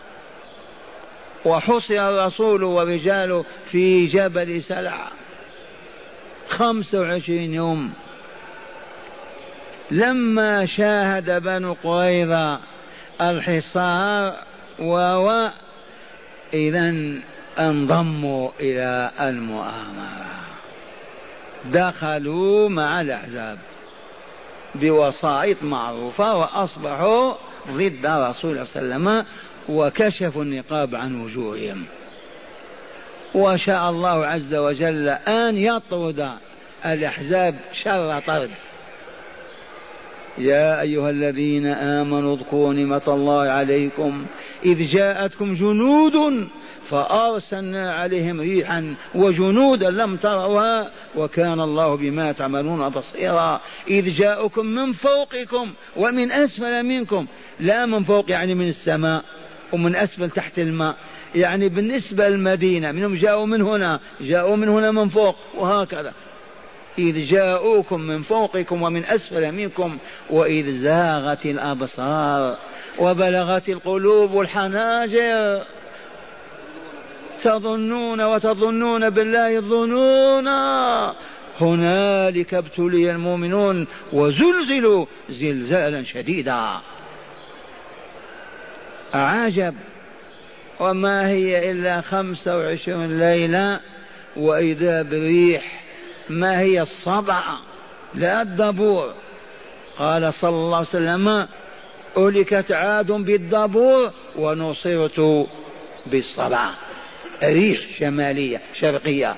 وحصر 1.44 1.94
الرسول 1.94 2.64
ورجاله 2.64 3.44
في 3.70 4.06
جبل 4.06 4.62
سلع. 4.62 5.08
خمس 6.48 6.94
وعشرين 6.94 7.54
يوم. 7.54 7.92
لما 9.90 10.66
شاهد 10.66 11.42
بنو 11.42 11.76
قريظة 11.84 12.60
الحصار 13.20 14.34
و 14.78 15.48
إذا 16.54 16.94
انضموا 17.58 18.50
إلى 18.60 19.10
المؤامرة. 19.20 20.41
دخلوا 21.64 22.68
مع 22.68 23.00
الأحزاب 23.00 23.58
بوسائط 24.74 25.62
معروفة 25.62 26.34
وأصبحوا 26.34 27.34
ضد 27.70 28.06
رسول 28.06 28.50
الله 28.50 28.64
صلى 28.64 28.82
الله 28.82 28.94
عليه 28.94 29.20
وسلم 29.20 29.24
وكشفوا 29.68 30.42
النقاب 30.42 30.94
عن 30.94 31.20
وجوههم. 31.20 31.84
وشاء 33.34 33.90
الله 33.90 34.26
عز 34.26 34.54
وجل 34.54 35.08
أن 35.08 35.56
يطرد 35.58 36.30
الأحزاب 36.86 37.54
شر 37.84 38.20
طرد. 38.26 38.50
يا 40.38 40.80
أيها 40.80 41.10
الذين 41.10 41.66
آمنوا 41.66 42.36
اذكروا 42.36 42.74
نعمة 42.74 43.02
الله 43.08 43.40
عليكم. 43.48 44.26
إذ 44.64 44.86
جاءتكم 44.86 45.54
جنود 45.54 46.48
فأرسلنا 46.82 47.92
عليهم 47.92 48.40
ريحا 48.40 48.94
وجنودا 49.14 49.90
لم 49.90 50.16
تروها 50.16 50.90
وكان 51.16 51.60
الله 51.60 51.96
بما 51.96 52.32
تعملون 52.32 52.88
بصيرا. 52.88 53.60
إذ 53.88 54.14
جاءكم 54.14 54.66
من 54.66 54.92
فوقكم 54.92 55.72
ومن 55.96 56.32
أسفل 56.32 56.82
منكم. 56.82 57.26
لا 57.60 57.86
من 57.86 58.02
فوق 58.02 58.30
يعني 58.30 58.54
من 58.54 58.68
السماء 58.68 59.24
ومن 59.72 59.96
أسفل 59.96 60.30
تحت 60.30 60.58
الماء. 60.58 60.96
يعني 61.34 61.68
بالنسبة 61.68 62.28
للمدينة 62.28 62.92
منهم 62.92 63.14
جاءوا 63.14 63.46
من 63.46 63.62
هنا 63.62 64.00
جاءوا 64.20 64.56
من 64.56 64.68
هنا 64.68 64.90
من 64.90 65.08
فوق 65.08 65.36
وهكذا. 65.54 66.12
إذ 66.98 67.26
جاءوكم 67.26 68.00
من 68.00 68.22
فوقكم 68.22 68.82
ومن 68.82 69.04
أسفل 69.04 69.52
منكم 69.52 69.98
وإذ 70.30 70.76
زاغت 70.76 71.46
الأبصار 71.46 72.56
وبلغت 72.98 73.68
القلوب 73.68 74.40
الحناجر. 74.40 75.62
تظنون 77.42 78.20
وتظنون 78.20 79.10
بالله 79.10 79.56
الظنون. 79.56 80.48
هنالك 81.60 82.54
ابتلي 82.54 83.10
المؤمنون 83.10 83.86
وزلزلوا 84.12 85.06
زلزالا 85.30 86.04
شديدا. 86.04 86.80
عجب 89.14 89.74
وما 90.80 91.28
هي 91.28 91.70
إلا 91.70 92.00
خمسة 92.00 92.56
وعشرين 92.56 93.18
ليلة 93.18 93.80
وإذا 94.36 95.02
بريح 95.02 95.81
ما 96.32 96.60
هي 96.60 96.82
الصبع؟ 96.82 97.42
لا 98.14 98.42
الدبور. 98.42 99.14
قال 99.98 100.34
صلى 100.34 100.50
الله 100.50 100.76
عليه 100.76 100.88
وسلم 100.88 101.48
أهلكت 102.16 102.72
عاد 102.72 103.12
بالدبور 103.12 104.10
ونصرت 104.36 105.48
بالصبع. 106.06 106.70
ريح 107.42 107.80
شمالية 107.98 108.60
شرقية. 108.74 109.36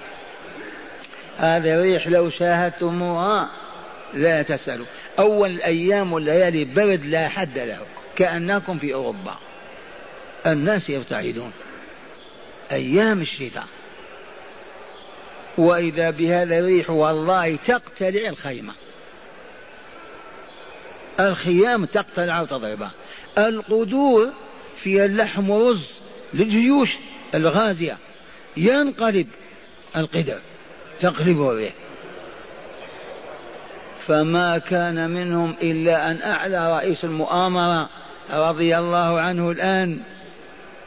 هذه 1.38 1.74
الريح 1.74 2.08
لو 2.08 2.30
شاهدتموها 2.30 3.50
لا 4.14 4.42
تسألوا. 4.42 4.86
أول 5.18 5.50
الأيام 5.50 6.12
والليالي 6.12 6.64
برد 6.64 7.04
لا 7.04 7.28
حد 7.28 7.58
له 7.58 7.78
كأنكم 8.16 8.78
في 8.78 8.94
أوروبا. 8.94 9.34
الناس 10.46 10.90
يرتعدون 10.90 11.52
أيام 12.72 13.20
الشتاء. 13.20 13.66
وإذا 15.58 16.10
بهذا 16.10 16.58
الريح 16.58 16.90
والله 16.90 17.56
تقتلع 17.56 18.28
الخيمة. 18.28 18.72
الخيام 21.20 21.84
تقتلع 21.84 22.40
وتضربها 22.40 22.90
القدور 23.38 24.30
فيها 24.76 25.04
اللحم 25.04 25.50
ورز 25.50 25.86
للجيوش 26.34 26.96
الغازية. 27.34 27.98
ينقلب 28.56 29.28
القدر 29.96 30.38
تقلبه 31.00 31.50
الريح. 31.50 31.72
فما 34.06 34.58
كان 34.58 35.10
منهم 35.10 35.56
إلا 35.62 36.10
أن 36.10 36.22
أعلى 36.22 36.76
رئيس 36.76 37.04
المؤامرة 37.04 37.88
رضي 38.30 38.78
الله 38.78 39.20
عنه 39.20 39.50
الآن 39.50 40.00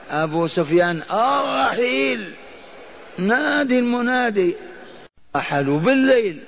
أبو 0.09 0.47
سفيان 0.47 1.01
الرحيل. 1.11 2.33
نادي 3.17 3.79
المنادي. 3.79 4.55
رحلوا 5.35 5.79
بالليل. 5.79 6.39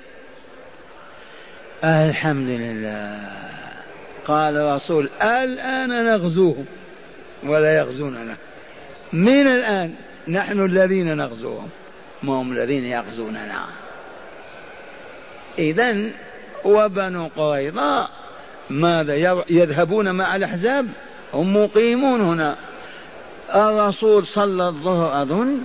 الحمد 1.84 2.48
لله. 2.48 3.28
قال 4.26 4.56
الرسول 4.56 5.10
الآن 5.22 6.04
نغزوهم. 6.04 6.64
ولا 7.44 7.76
يغزوننا. 7.78 8.36
من 9.12 9.46
الآن؟ 9.46 9.94
نحن 10.28 10.64
الذين 10.64 11.16
نغزوهم. 11.16 11.68
ما 12.22 12.32
هم 12.32 12.52
الذين 12.52 12.84
يغزوننا. 12.84 13.64
إذا 15.58 16.10
وبنو 16.64 17.28
قريظة 17.36 18.08
ماذا 18.70 19.14
يذهبون 19.50 20.10
مع 20.10 20.36
الأحزاب؟ 20.36 20.88
هم 21.34 21.56
مقيمون 21.56 22.20
هنا. 22.20 22.56
الرسول 23.54 24.26
صلى 24.26 24.68
الظهر 24.68 25.22
أظن 25.22 25.62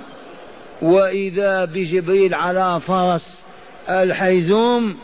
وإذا 0.81 1.65
بجبريل 1.65 2.33
على 2.33 2.79
فرس 2.79 3.43
الحيزوم 3.89 4.97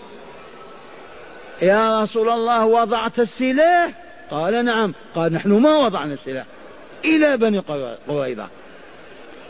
يا 1.61 2.01
رسول 2.01 2.29
الله 2.29 2.65
وضعت 2.65 3.19
السلاح؟ 3.19 3.91
قال 4.31 4.65
نعم. 4.65 4.93
قال 5.15 5.33
نحن 5.33 5.51
ما 5.51 5.75
وضعنا 5.75 6.13
السلاح 6.13 6.45
إلى 7.05 7.37
بني 7.37 7.59
قريظة. 8.07 8.47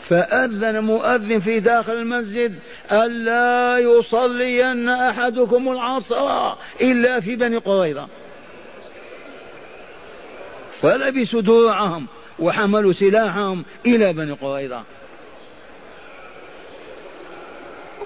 فأذن 0.08 0.84
مؤذن 0.84 1.38
في 1.38 1.60
داخل 1.60 1.92
المسجد 1.92 2.54
ألا 2.92 3.78
يصلين 3.78 4.88
أحدكم 4.88 5.68
العصر 5.68 6.52
إلا 6.80 7.20
في 7.20 7.36
بني 7.36 7.56
قريظة. 7.56 8.08
فلبسوا 10.80 11.40
دروعهم 11.40 12.06
وحملوا 12.38 12.92
سلاحهم 12.92 13.64
إلى 13.86 14.12
بني 14.12 14.32
قريظة. 14.32 14.82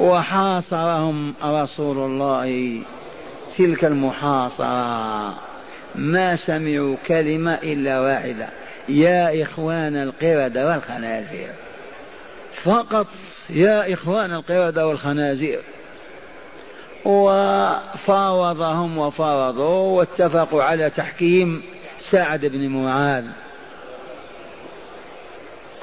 وحاصرهم 0.01 1.35
رسول 1.45 1.99
الله 1.99 2.81
تلك 3.57 3.85
المحاصرة. 3.85 5.35
ما 5.95 6.37
سمعوا 6.37 6.97
كلمة 7.07 7.55
إلا 7.55 8.01
واحدة. 8.01 8.49
يا 8.89 9.43
إخوان 9.43 9.97
القردة 9.97 10.67
والخنازير. 10.67 11.51
فقط 12.63 13.07
يا 13.51 13.93
إخوان 13.93 14.35
القردة 14.35 14.87
والخنازير. 14.87 15.61
وفاوضهم 17.05 18.99
وفاوضوا 18.99 19.99
واتفقوا 19.99 20.63
على 20.63 20.91
تحكيم 20.91 21.63
سعد 22.11 22.47
بن 22.47 22.69
معاذ. 22.69 23.25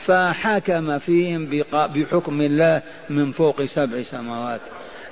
فحكم 0.05 0.97
فيهم 0.99 1.63
بحكم 1.73 2.41
الله 2.41 2.81
من 3.09 3.31
فوق 3.31 3.65
سبع 3.65 4.03
سماوات. 4.03 4.61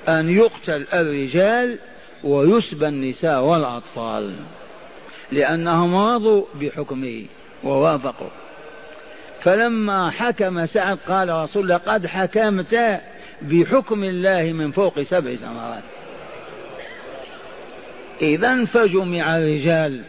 أن 0.08 0.30
يقتل 0.30 0.86
الرجال 0.92 1.78
ويسبى 2.24 2.88
النساء 2.88 3.40
والأطفال 3.40 4.34
لأنهم 5.32 5.96
رضوا 5.96 6.44
بحكمه 6.54 7.24
ووافقوا. 7.64 8.30
فلما 9.42 10.10
حكم 10.10 10.66
سعد 10.66 10.98
قال 11.08 11.28
رسول 11.28 11.62
الله 11.62 11.76
قد 11.76 12.06
حكمت 12.06 13.00
بحكم 13.42 14.04
الله 14.04 14.52
من 14.52 14.70
فوق 14.70 15.00
سبع 15.00 15.36
سماوات. 15.36 15.82
إذا 18.22 18.64
فجمع 18.64 19.36
الرجال 19.36 20.02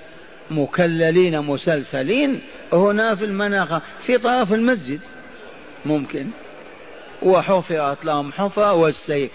مكللين 0.51 1.39
مسلسلين 1.41 2.41
هنا 2.73 3.15
في 3.15 3.25
المناخة 3.25 3.81
في 3.99 4.17
طرف 4.17 4.53
المسجد. 4.53 4.99
ممكن. 5.85 6.27
وحفرت 7.21 8.05
لهم 8.05 8.31
حفرة 8.31 8.73
والسيف. 8.73 9.31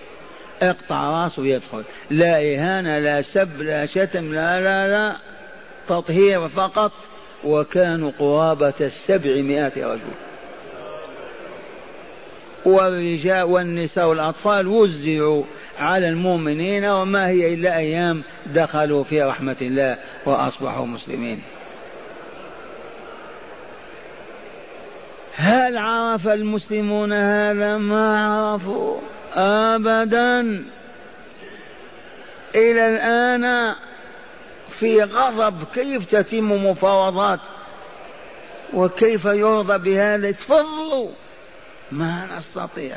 اقطع 0.63 1.25
راسه 1.25 1.47
يدخل 1.47 1.85
لا 2.11 2.37
إهانة 2.37 2.99
لا 2.99 3.23
سب 3.23 3.63
لا 3.63 3.87
شتم 3.87 4.35
لا 4.35 4.61
لا 4.61 4.89
لا. 4.89 5.17
تطهير 5.89 6.49
فقط. 6.49 6.93
وكانوا 7.45 8.11
قرابة 8.19 8.75
السبعمائة 8.81 9.87
رجل. 9.87 10.01
والرجال 12.65 13.43
والنساء 13.43 14.09
والأطفال 14.09 14.69
وزعوا 14.69 15.45
على 15.79 16.09
المؤمنين 16.09 16.85
وما 16.85 17.29
هي 17.29 17.55
إلا 17.55 17.77
أيام 17.77 18.23
دخلوا 18.47 19.05
في 19.05 19.23
رحمة 19.23 19.57
الله 19.63 19.99
وأصبحوا 20.27 20.87
مسلمين. 20.87 21.43
هل 25.41 25.79
عرف 25.79 26.29
المسلمون 26.29 27.13
هذا 27.13 27.77
ما 27.77 28.27
عرفوا 28.27 29.01
ابدا؟ 29.35 30.41
إلى 32.55 32.89
الآن 32.89 33.75
في 34.79 35.03
غضب 35.03 35.65
كيف 35.75 36.15
تتم 36.15 36.67
مفاوضات؟ 36.67 37.41
وكيف 38.75 39.25
يرضى 39.25 39.79
بهذا؟ 39.79 40.31
تفضلوا. 40.31 41.11
ما 41.93 42.39
نستطيع. 42.39 42.97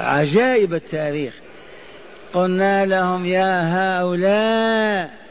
عجائب 0.00 0.74
التاريخ. 0.74 1.34
قلنا 2.34 2.84
لهم 2.84 3.26
يا 3.26 3.62
هؤلاء 3.66 5.25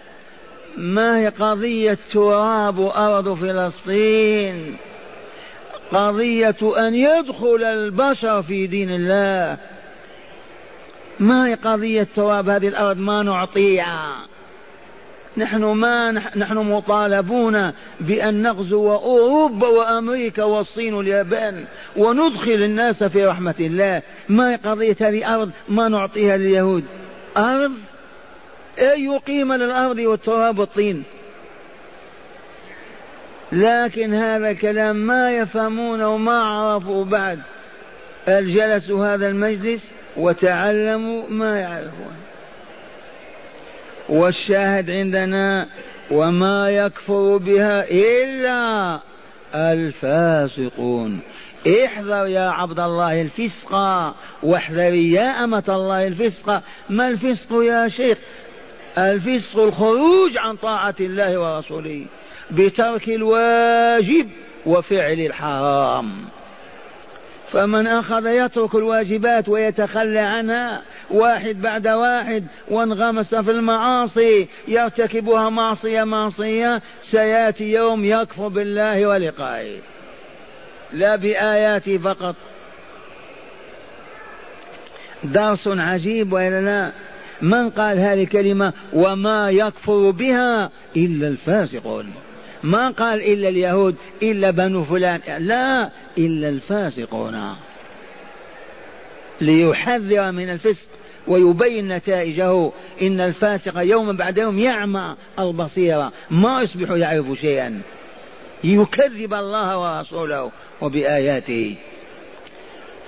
ما 0.77 1.17
هي 1.19 1.27
قضية 1.27 1.97
تراب 2.11 2.79
أرض 2.79 3.33
فلسطين؟ 3.33 4.77
قضية 5.91 6.87
أن 6.87 6.95
يدخل 6.95 7.63
البشر 7.63 8.41
في 8.41 8.67
دين 8.67 8.89
الله. 8.89 9.57
ما 11.19 11.47
هي 11.47 11.53
قضية 11.53 12.07
تراب 12.15 12.49
هذه 12.49 12.67
الأرض؟ 12.67 12.97
ما 12.97 13.23
نعطيها. 13.23 14.15
نحن 15.37 15.63
ما 15.63 16.11
نحن 16.11 16.57
مطالبون 16.57 17.71
بأن 17.99 18.41
نغزو 18.41 18.95
أوروبا 18.95 19.67
وأمريكا 19.67 20.43
والصين 20.43 20.93
واليابان 20.93 21.65
وندخل 21.95 22.51
الناس 22.51 23.03
في 23.03 23.25
رحمة 23.25 23.55
الله. 23.59 24.01
ما 24.29 24.51
هي 24.51 24.55
قضية 24.55 24.95
هذه 25.01 25.35
أرض 25.35 25.51
ما 25.69 25.87
نعطيها 25.87 26.37
لليهود. 26.37 26.83
أرض 27.37 27.71
أي 28.79 29.17
قيمة 29.17 29.57
للأرض 29.57 29.97
والتراب 29.97 30.59
والطين. 30.59 31.03
لكن 33.51 34.13
هذا 34.13 34.49
الكلام 34.49 34.95
ما 34.95 35.31
يفهمونه 35.31 36.09
وما 36.09 36.43
عرفوا 36.43 37.05
بعد. 37.05 37.39
جلسوا 38.27 39.13
هذا 39.13 39.27
المجلس 39.27 39.91
وتعلموا 40.17 41.29
ما 41.29 41.59
يعرفون. 41.59 42.15
والشاهد 44.09 44.89
عندنا 44.89 45.67
وما 46.11 46.69
يكفر 46.69 47.37
بها 47.37 47.85
إلا 47.91 48.99
الفاسقون. 49.55 51.19
احذر 51.85 52.27
يا 52.27 52.49
عبد 52.49 52.79
الله 52.79 53.21
الفسق 53.21 53.73
واحذري 54.43 55.11
يا 55.11 55.43
أمة 55.43 55.63
الله 55.69 56.07
الفسق. 56.07 56.61
ما 56.89 57.07
الفسق 57.07 57.53
يا 57.63 57.87
شيخ؟ 57.87 58.17
الفسق 58.97 59.59
الخروج 59.59 60.37
عن 60.37 60.55
طاعة 60.55 60.95
الله 60.99 61.39
ورسوله 61.39 62.05
بترك 62.51 63.09
الواجب 63.09 64.29
وفعل 64.65 65.19
الحرام. 65.19 66.11
فمن 67.51 67.87
أخذ 67.87 68.27
يترك 68.27 68.75
الواجبات 68.75 69.49
ويتخلى 69.49 70.19
عنها 70.19 70.81
واحد 71.11 71.61
بعد 71.61 71.87
واحد 71.87 72.47
وانغمس 72.67 73.35
في 73.35 73.51
المعاصي 73.51 74.47
يرتكبها 74.67 75.49
معصية 75.49 76.03
معصية 76.03 76.81
سيأتي 77.01 77.71
يوم 77.71 78.05
يكفر 78.05 78.47
بالله 78.47 79.07
ولقائه. 79.07 79.79
لا 80.93 81.15
بآياته 81.15 81.97
فقط. 81.97 82.35
درس 85.23 85.67
عجيب 85.67 86.33
وإلا 86.33 86.61
لا؟ 86.61 86.91
من 87.41 87.69
قال 87.69 87.99
هذه 87.99 88.23
الكلمة 88.23 88.73
وما 88.93 89.49
يكفر 89.49 90.11
بها 90.11 90.69
إلا 90.97 91.27
الفاسقون. 91.27 92.13
ما 92.63 92.89
قال 92.89 93.21
إلا 93.21 93.49
اليهود 93.49 93.95
إلا 94.23 94.51
بنو 94.51 94.83
فلان 94.83 95.19
لا 95.39 95.89
إلا 96.17 96.49
الفاسقون. 96.49 97.55
ليحذر 99.41 100.31
من 100.31 100.49
الفسق 100.49 100.87
ويبين 101.27 101.95
نتائجه. 101.95 102.71
إن 103.01 103.21
الفاسق 103.21 103.77
يوما 103.77 104.13
بعد 104.13 104.37
يوم 104.37 104.59
يعمى 104.59 105.15
البصيرة. 105.39 106.11
ما 106.31 106.61
يصبح 106.61 106.91
يعرف 106.91 107.25
شيئا. 107.41 107.81
يكذب 108.63 109.33
الله 109.33 109.79
ورسوله 109.79 110.51
وبآياته. 110.81 111.75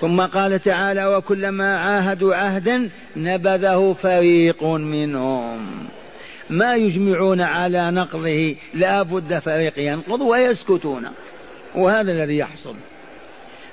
ثم 0.00 0.20
قال 0.20 0.60
تعالى 0.60 1.06
وكلما 1.06 1.78
عاهدوا 1.78 2.34
عهدا 2.34 2.90
نبذه 3.16 3.96
فريق 4.02 4.64
منهم. 4.64 5.66
ما 6.50 6.74
يجمعون 6.74 7.40
على 7.40 7.90
نقضه 7.90 8.56
لا 8.74 9.02
بد 9.02 9.38
فريق 9.38 9.78
ينقض 9.78 10.20
ويسكتون. 10.20 11.08
وهذا 11.74 12.12
الذي 12.12 12.38
يحصل. 12.38 12.74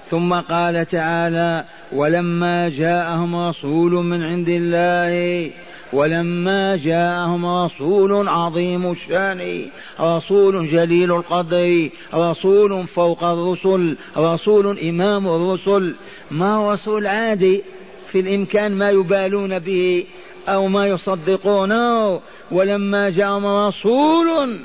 ثم 0.09 0.33
قال 0.33 0.85
تعالى 0.85 1.65
ولما 1.93 2.69
جاءهم 2.69 3.35
رسول 3.35 3.91
من 3.91 4.23
عند 4.23 4.49
الله 4.49 5.51
ولما 5.93 6.75
جاءهم 6.75 7.45
رسول 7.45 8.27
عظيم 8.27 8.91
الشأن 8.91 9.65
رسول 9.99 10.67
جليل 10.67 11.11
القدر 11.11 11.89
رسول 12.13 12.87
فوق 12.87 13.23
الرسل 13.23 13.97
رسول 14.17 14.79
إمام 14.79 15.27
الرسل 15.27 15.95
ما 16.31 16.55
هو 16.55 16.71
رسول 16.71 17.07
عادي 17.07 17.63
في 18.11 18.19
الإمكان 18.19 18.71
ما 18.71 18.89
يبالون 18.89 19.59
به 19.59 20.05
أو 20.47 20.67
ما 20.67 20.87
يصدقونه 20.87 22.19
ولما 22.51 23.09
جاءهم 23.09 23.45
رسول. 23.45 24.59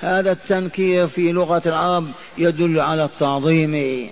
هذا 0.00 0.32
التنكير 0.32 1.06
في 1.06 1.32
لغة 1.32 1.62
العرب 1.66 2.08
يدل 2.38 2.80
على 2.80 3.04
التعظيم. 3.04 4.10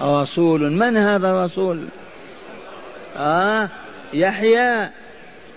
رسول. 0.00 0.72
من 0.72 0.96
هذا 0.96 1.30
الرسول؟ 1.30 1.84
آه 3.16 3.68
يحيى. 4.12 4.90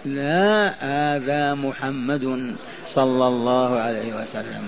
لا 0.06 0.74
هذا 0.80 1.54
محمد 1.54 2.56
صلى 2.94 3.28
الله 3.28 3.80
عليه 3.80 4.22
وسلم. 4.22 4.64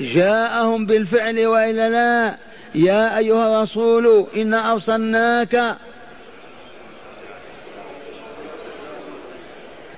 جاءهم 0.00 0.86
بالفعل 0.86 1.46
وإلا 1.46 1.88
لا. 1.88 2.36
يا 2.74 3.18
أيها 3.18 3.56
الرسول 3.56 4.26
انا 4.36 4.72
أرسلناك 4.72 5.76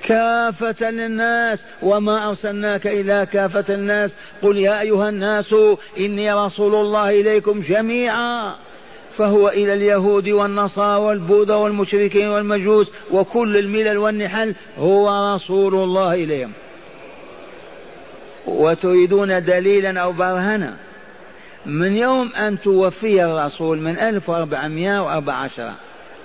كافة 0.04 0.90
للناس 0.90 1.64
وما 1.82 2.28
أرسلناك 2.28 2.86
إلا 2.86 3.24
كافة 3.24 3.74
الناس. 3.74 4.14
قل 4.42 4.58
يا 4.58 4.80
أيها 4.80 5.08
الناس 5.08 5.54
إني 5.98 6.32
رسول 6.32 6.74
الله 6.74 7.10
إليكم 7.10 7.60
جميعا. 7.60 8.54
فهو 9.16 9.48
إلى 9.48 9.74
اليهود 9.74 10.28
والنصارى 10.28 11.00
والبوذا 11.00 11.54
والمشركين 11.54 12.28
والمجوس 12.28 12.92
وكل 13.10 13.56
الملل 13.56 13.98
والنحل 13.98 14.54
هو 14.78 15.34
رسول 15.34 15.74
الله 15.74 16.14
إليهم. 16.14 16.52
وتريدون 18.46 19.44
دليلا 19.44 20.00
أو 20.00 20.12
برهنا 20.12 20.76
من 21.66 21.96
يوم 21.96 22.32
أن 22.34 22.60
توفي 22.60 23.24
الرسول 23.24 23.80
من 23.80 23.98
1414 23.98 25.72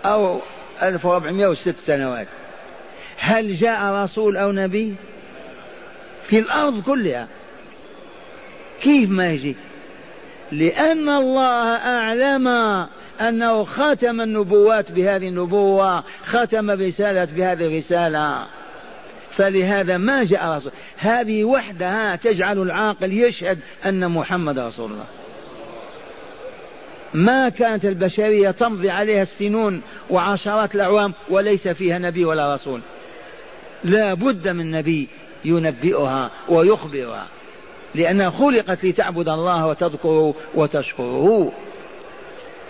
أو 0.05 0.39
1406 0.83 1.79
سنوات. 1.79 2.27
هل 3.19 3.55
جاء 3.55 3.93
رسول 3.93 4.37
أو 4.37 4.51
نبي؟ 4.51 4.95
في 6.23 6.39
الأرض 6.39 6.81
كلها. 6.83 7.27
كيف 8.81 9.09
ما 9.09 9.31
يجي؟ 9.31 9.55
لأن 10.51 11.09
الله 11.09 11.75
أعلم 11.75 12.47
أنه 13.21 13.63
ختم 13.63 14.21
النبوات 14.21 14.91
بهذه 14.91 15.27
النبوة 15.27 16.03
ختم 16.25 16.69
الرسالة 16.69 17.25
بهذه 17.25 17.67
الرسالة. 17.67 18.45
فلهذا 19.31 19.97
ما 19.97 20.23
جاء 20.23 20.55
رسول. 20.55 20.71
هذه 20.97 21.43
وحدها 21.43 22.15
تجعل 22.15 22.61
العاقل 22.61 23.13
يشهد 23.13 23.59
أن 23.85 24.11
محمد 24.11 24.59
رسول 24.59 24.91
الله. 24.91 25.05
ما 27.13 27.49
كانت 27.49 27.85
البشرية 27.85 28.51
تمضي 28.51 28.89
عليها 28.89 29.21
السنون 29.21 29.81
وعشرات 30.09 30.75
الأعوام 30.75 31.13
وليس 31.29 31.67
فيها 31.67 31.97
نبي 31.97 32.25
ولا 32.25 32.53
رسول. 32.53 32.81
لا 33.83 34.13
بد 34.13 34.47
من 34.47 34.71
نبي 34.71 35.07
ينبئها 35.45 36.31
ويخبرها 36.49 37.27
لأنها 37.95 38.29
خلقت 38.29 38.85
لتعبد 38.85 39.29
الله 39.29 39.67
وتذكره 39.67 40.35
وتشكره. 40.55 41.51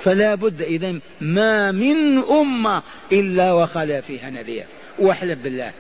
فلا 0.04 0.36
بد 0.36 0.62
إذا 0.62 1.00
ما 1.22 1.72
من 1.72 2.18
أمة 2.18 2.84
إلا 3.12 3.54
وخلا 3.54 4.02
فيها 4.02 4.30
نذير. 4.30 4.66
واحلف 5.00 5.40
بالله. 5.44 5.72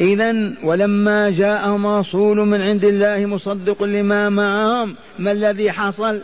إذا 0.00 0.52
ولما 0.62 1.30
جاءهم 1.30 1.86
رسول 1.86 2.36
من 2.36 2.60
عند 2.60 2.84
الله 2.84 3.26
مصدق 3.26 3.82
لما 3.82 4.28
معهم 4.28 4.96
ما 5.18 5.32
الذي 5.32 5.72
حصل؟ 5.72 6.20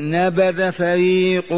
نبذ 0.00 0.70
فريق 0.72 1.52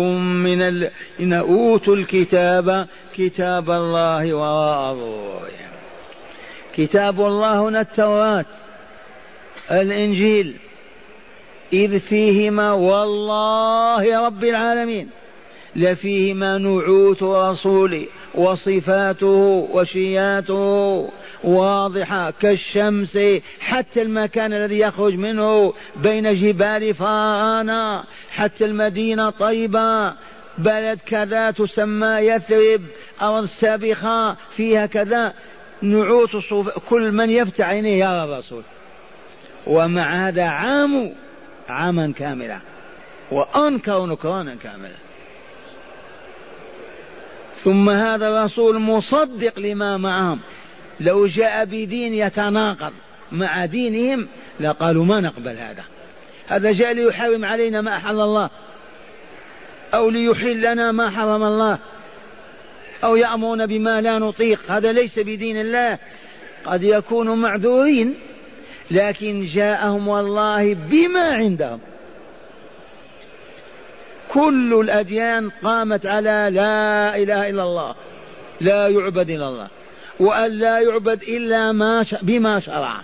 من 0.45 0.63
الذين 0.63 1.33
أوتوا 1.33 1.97
الكتاب 1.97 2.87
كتاب 3.17 3.71
الله 3.71 4.35
وراء 4.35 4.95
ظهورهم. 4.95 5.73
كتاب 6.77 7.21
الله 7.21 7.69
هنا 7.69 7.81
التوراة 7.81 8.45
الإنجيل. 9.71 10.57
إذ 11.73 11.99
فيهما 11.99 12.73
والله 12.73 14.27
رب 14.27 14.45
العالمين 14.45 15.09
لفيهما 15.77 16.59
نعوت 16.59 17.23
رسوله 17.23 18.07
وصفاته 18.35 19.69
وشياته 19.73 21.09
واضحة 21.45 22.31
كالشمس 22.31 23.19
حتى 23.61 24.03
المكان 24.03 24.53
الذي 24.53 24.79
يخرج 24.79 25.15
منه 25.15 25.75
بين 25.97 26.35
جبال 26.35 26.95
فارانا 26.95 28.05
حتى 28.31 28.65
المدينة 28.65 29.31
طيبة. 29.31 30.15
بلد 30.59 31.01
كذا 31.07 31.51
تسمى 31.51 32.07
يثرب 32.07 32.81
أرض 33.23 33.45
سابخة 33.45 34.35
فيها 34.35 34.87
كذا. 34.87 35.33
نعوت 35.83 36.35
الصوف 36.35 36.79
كل 36.79 37.13
من 37.13 37.31
يفتح 37.31 37.69
عينيه 37.69 38.05
يرى 38.05 38.25
الرسول. 38.25 38.63
ومع 39.67 40.29
هذا 40.29 40.45
عاموا 40.45 41.11
عاما 41.69 42.13
كاملا. 42.13 42.61
وأنكروا 43.31 44.07
نكرانا 44.07 44.55
كاملا. 44.55 45.12
ثم 47.65 47.91
هذا 47.91 48.29
الرسول 48.29 48.79
مصدق 48.79 49.59
لما 49.59 49.97
معهم. 49.97 50.41
لو 51.01 51.27
جاء 51.27 51.65
بدين 51.65 52.15
يتناقض 52.15 52.93
مع 53.33 53.65
دينهم 53.65 54.29
لقالوا 54.61 55.05
ما 55.05 55.21
نقبل 55.21 55.57
هذا. 55.59 55.85
هذا 56.49 56.73
جاء 56.73 56.93
ليحرم 56.93 57.45
علينا 57.45 57.81
ما 57.81 57.97
أحل 57.97 58.21
الله 58.21 58.51
أو 59.95 60.11
ليحل 60.11 60.73
لنا 60.73 60.93
ما 60.93 61.11
حرم 61.11 61.43
الله 61.43 61.79
أو 63.05 63.17
يأمرون 63.17 63.67
بما 63.67 64.01
لا 64.01 64.19
نطيق. 64.19 64.61
هذا 64.69 64.93
ليس 64.93 65.19
بدين 65.19 65.61
الله. 65.61 65.99
قد 66.65 66.83
يكونوا 66.83 67.37
معذورين 67.37 68.15
لكن 68.91 69.47
جاءهم 69.47 70.09
والله 70.09 70.75
بما 70.75 71.35
عندهم. 71.35 71.81
كل 74.33 74.81
الأديان 74.81 75.51
قامت 75.51 76.07
على 76.07 76.49
لا 76.53 77.17
إله 77.17 77.51
إلا 77.51 77.63
الله 77.63 77.95
لا 78.61 78.89
يعبد 78.89 79.31
إلا 79.31 79.49
الله 79.49 79.69
وأن 80.21 80.51
لا 80.51 80.79
يعبد 80.79 81.23
إلا 81.23 81.73
ما 81.73 82.05
بما 82.23 82.61
شرع 82.61 83.01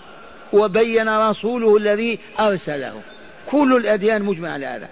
وبين 0.53 1.09
رسوله 1.09 1.77
الذي 1.77 2.19
أرسله. 2.41 3.01
كل 3.47 3.77
الأديان 3.77 4.23
مجمع 4.23 4.53
على 4.53 4.67
هذا. 4.67 4.89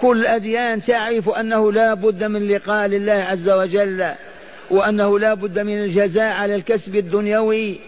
كل 0.00 0.20
الأديان 0.20 0.82
تعرف 0.82 1.28
أنه 1.28 1.72
لا 1.72 1.94
بد 1.94 2.24
من 2.24 2.48
لقاء 2.48 2.86
لله 2.86 3.12
عز 3.12 3.48
وجل 3.48 4.14
وأنه 4.70 5.18
لا 5.18 5.34
بد 5.34 5.58
من 5.58 5.78
الجزاء 5.78 6.32
على 6.32 6.54
الكسب 6.54 6.96
الدنيوي 6.96 7.78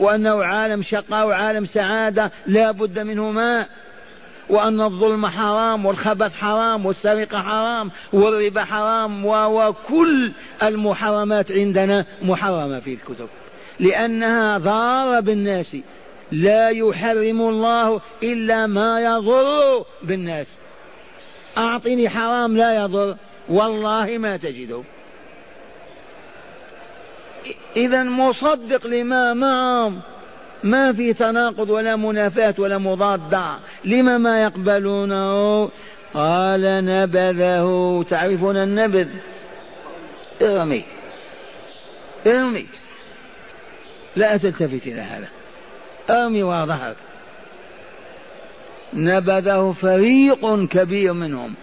وأنه 0.00 0.44
عالم 0.44 0.82
شقاء 0.82 1.26
وعالم 1.26 1.64
سعادة 1.64 2.30
لا 2.46 2.70
بد 2.70 2.98
منهما. 2.98 3.66
وأن 4.50 4.80
الظلم 4.80 5.26
حرام 5.26 5.86
والخبث 5.86 6.32
حرام 6.32 6.86
والسرقة 6.86 7.42
حرام 7.42 7.90
والربا 8.12 8.64
حرام 8.64 9.26
وكل 9.26 10.32
المحرمات 10.62 11.52
عندنا 11.52 12.06
محرمة 12.22 12.80
في 12.80 12.94
الكتب. 12.94 13.28
لأنها 13.80 14.58
ضارة 14.58 15.20
بالناس. 15.20 15.76
لا 16.32 16.68
يحرم 16.68 17.40
الله 17.40 18.00
إلا 18.22 18.66
ما 18.66 19.00
يضر 19.00 19.84
بالناس. 20.02 20.46
أعطني 21.58 22.08
حرام 22.08 22.56
لا 22.56 22.74
يضر. 22.74 23.16
والله 23.48 24.18
ما 24.18 24.36
تجده. 24.36 24.82
إذا 27.76 28.02
مصدق 28.02 28.86
لما 28.86 29.34
معهم. 29.34 30.00
ما 30.64 30.92
في 30.92 31.12
تناقض 31.12 31.70
ولا 31.70 31.96
منافاة 31.96 32.54
ولا 32.58 32.78
مضادة 32.78 33.54
لما 33.84 34.18
ما 34.18 34.42
يقبلونه؟ 34.42 35.70
قال 36.14 36.84
نبذه. 36.84 38.04
تعرفون 38.10 38.56
النبذ؟ 38.56 39.08
ارمي. 40.42 40.84
ارمي. 42.26 42.66
لا 44.16 44.36
تلتفت 44.36 44.86
إلى 44.86 45.00
هذا. 45.00 45.28
ارمي 46.10 46.42
وظهرك 46.42 46.96
نبذه 48.94 49.74
فريق 49.80 50.64
كبير 50.64 51.12
منهم. 51.12 51.54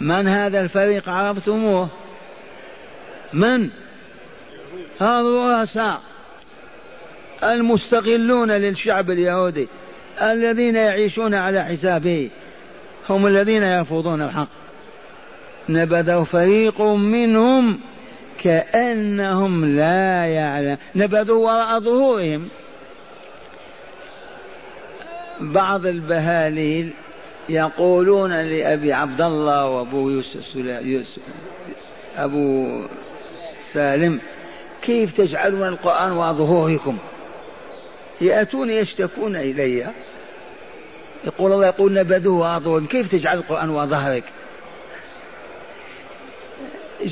من 0.00 0.28
هذا 0.28 0.60
الفريق 0.60 1.08
عرفتموه؟ 1.08 1.88
من؟ 3.32 3.70
الرؤساء. 5.02 6.00
المستغلون 7.42 8.50
للشعب 8.50 9.10
اليهودي 9.10 9.68
الذين 10.22 10.76
يعيشون 10.76 11.34
على 11.34 11.64
حسابه. 11.64 12.30
هم 13.08 13.26
الذين 13.26 13.62
يرفضون 13.62 14.22
الحق. 14.22 14.48
نبذه 15.68 16.22
فريق 16.22 16.80
منهم 16.82 17.80
كأنهم 18.42 19.76
لا 19.76 20.26
يعلم. 20.26 20.76
نبذوا 20.94 21.46
وراء 21.46 21.80
ظهورهم. 21.80 22.48
بعض 25.40 25.86
البهاليل 25.86 26.90
يقولون 27.48 28.32
لأبي 28.32 28.92
عبد 28.92 29.20
الله 29.20 29.66
وأبو 29.66 30.10
يوسف, 30.10 30.56
يوسف 30.56 31.22
أبو 32.16 32.80
سالم 33.72 34.20
كيف 34.82 35.16
تجعلون 35.16 35.68
القرآن 35.68 36.12
وظهوركم 36.12 36.98
يأتون 38.20 38.70
يشتكون 38.70 39.36
إلي. 39.36 39.86
يقول 41.24 41.52
الله 41.52 41.66
يقول 41.66 41.94
نبذوه 41.94 42.56
وظهورهم 42.56 42.86
كيف 42.86 43.12
تجعل 43.12 43.38
القرآن 43.38 43.70
وظهرك 43.70 44.24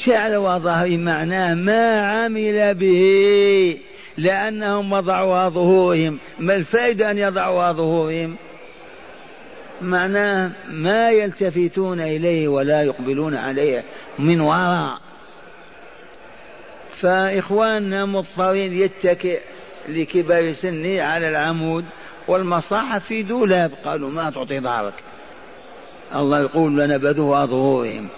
جعل 0.06 0.36
وظهره 0.36 0.96
معناه 0.96 1.54
ما 1.54 2.00
عمل 2.00 2.74
به 2.74 3.78
لأنهم 4.16 4.92
وضعوها 4.92 5.48
ظهورهم. 5.48 6.18
ما 6.38 6.54
الفائدة 6.54 7.10
أن 7.10 7.18
يضعوها 7.18 7.72
ظهورهم؟ 7.72 8.36
معناه 9.82 10.50
ما 10.68 11.10
يلتفتون 11.10 12.00
إليه 12.00 12.48
ولا 12.48 12.82
يقبلون 12.82 13.36
عليه 13.36 13.84
من 14.18 14.40
وراء. 14.40 15.00
فإخواننا 17.00 18.06
مضطرين 18.06 18.72
يتكئ. 18.72 19.40
لكبر 19.88 20.52
سنه 20.52 21.02
على 21.02 21.28
العمود 21.28 21.84
والمصاحف 22.28 23.04
في 23.04 23.22
دولاب. 23.22 23.72
قالوا 23.84 24.10
ما 24.10 24.30
تعطي 24.30 24.60
ظهرك 24.60 24.94
الله 26.14 26.40
يقول 26.40 26.78
لنبذوه 26.78 27.46
ظهورهم 27.46 28.08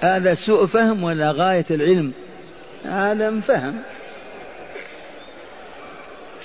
هذا 0.00 0.34
سوء 0.34 0.66
فهم 0.66 1.02
ولا 1.02 1.32
غاية 1.32 1.66
العلم؟ 1.70 2.12
عدم 2.84 3.40
فهم. 3.40 3.78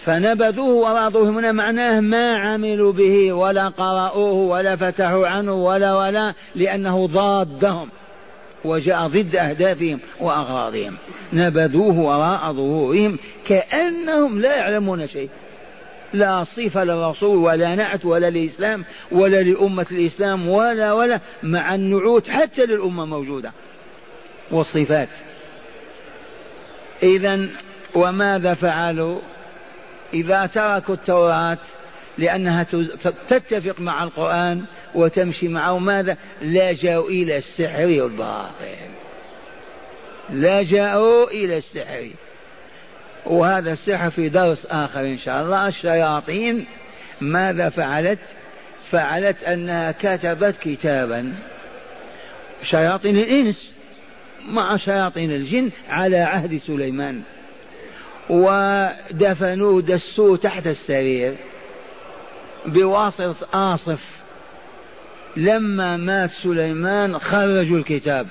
فنبذوه 0.06 0.74
وراء 0.76 1.10
ظهورهم 1.10 1.56
معناه 1.56 2.00
ما 2.00 2.38
عملوا 2.38 2.94
به 2.94 3.34
ولا 3.34 3.68
قرأوه 3.68 4.34
ولا 4.34 4.76
فتحوا 4.76 5.28
عنه 5.28 5.54
ولا 5.54 5.96
ولا 5.96 6.34
لأنه 6.56 7.08
ضادهم. 7.08 7.90
وجاء 8.66 9.08
ضد 9.08 9.36
أهدافهم 9.36 10.00
وأغراضهم. 10.20 10.98
نبذوه 11.34 12.00
وراء 12.00 12.54
ظهورهم 12.54 13.18
كأنهم 13.48 14.42
لا 14.42 14.56
يعلمون 14.56 15.08
شيء. 15.08 15.30
لا 16.14 16.44
صفة 16.44 16.84
للرسول 16.84 17.38
ولا 17.38 17.76
نعت 17.76 18.06
ولا 18.06 18.30
للإسلام 18.30 18.86
ولا 19.12 19.44
لأمة 19.44 19.86
الإسلام 19.92 20.50
ولا 20.50 20.94
ولا 20.94 21.20
مع 21.44 21.76
النعوت 21.76 22.30
حتى 22.30 22.66
للأمة 22.66 23.06
موجودة. 23.06 23.52
والصفات. 24.52 25.10
إذا 27.04 27.48
وماذا 27.96 28.54
فعلوا؟ 28.54 29.20
إذا 30.14 30.46
تركوا 30.46 30.96
التوراة 30.96 31.58
لأنها 32.20 32.64
تتفق 33.28 33.80
مع 33.80 34.04
القرآن 34.04 34.64
وتمشي 34.96 35.48
معه. 35.48 35.78
ماذا؟ 35.78 36.18
لجأوا 36.42 37.10
إلى 37.10 37.38
السحر 37.38 37.86
والباطل 37.86 38.76
لجأوا 40.30 41.32
إلى 41.32 41.58
السحر. 41.58 42.10
وهذا 43.26 43.72
السحر 43.72 44.10
في 44.10 44.30
درس 44.30 44.66
آخر 44.66 45.02
إن 45.02 45.18
شاء 45.18 45.42
الله. 45.42 45.68
الشياطين 45.68 46.66
ماذا 47.22 47.70
فعلت؟ 47.70 48.20
فعلت 48.92 49.44
أنها 49.44 49.92
كتبت 49.92 50.58
كتابا. 50.58 51.34
شياطين 52.64 53.18
الإنس 53.18 53.78
مع 54.48 54.76
شياطين 54.78 55.32
الجن 55.32 55.70
على 55.90 56.18
عهد 56.20 56.58
سليمان. 56.58 57.22
ودفنوه 58.30 59.82
دسوه 59.82 60.38
تحت 60.38 60.68
السرير. 60.68 61.36
بواسطة 62.66 63.48
آصف. 63.54 64.20
لما 65.38 65.98
مات 65.98 66.30
سليمان 66.30 67.20
خرجوا 67.20 67.78
الكتاب 67.78 68.28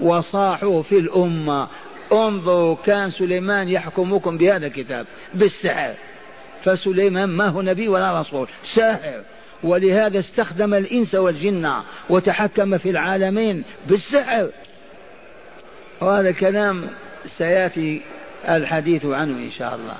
وصاحوا 0.00 0.82
في 0.82 0.98
الأمة. 0.98 1.68
انظروا 2.12 2.76
كان 2.76 3.10
سليمان 3.10 3.68
يحكمكم 3.68 4.38
بهذا 4.38 4.66
الكتاب 4.66 5.06
بالسحر. 5.34 5.94
فسليمان 6.62 7.28
ما 7.28 7.48
هو 7.48 7.62
نبي 7.62 7.88
ولا 7.88 8.20
رسول 8.20 8.48
ساحر. 8.64 9.22
ولهذا 9.62 10.18
استخدم 10.18 10.74
الإنس 10.74 11.14
والجن 11.14 11.72
وتحكم 12.10 12.78
في 12.78 12.90
العالمين 12.90 13.64
بالسحر. 13.86 14.50
وهذا 16.00 16.32
كلام 16.32 16.90
سيأتي 17.26 18.02
الحديث 18.48 19.06
عنه 19.06 19.38
إن 19.38 19.52
شاء 19.58 19.74
الله. 19.74 19.96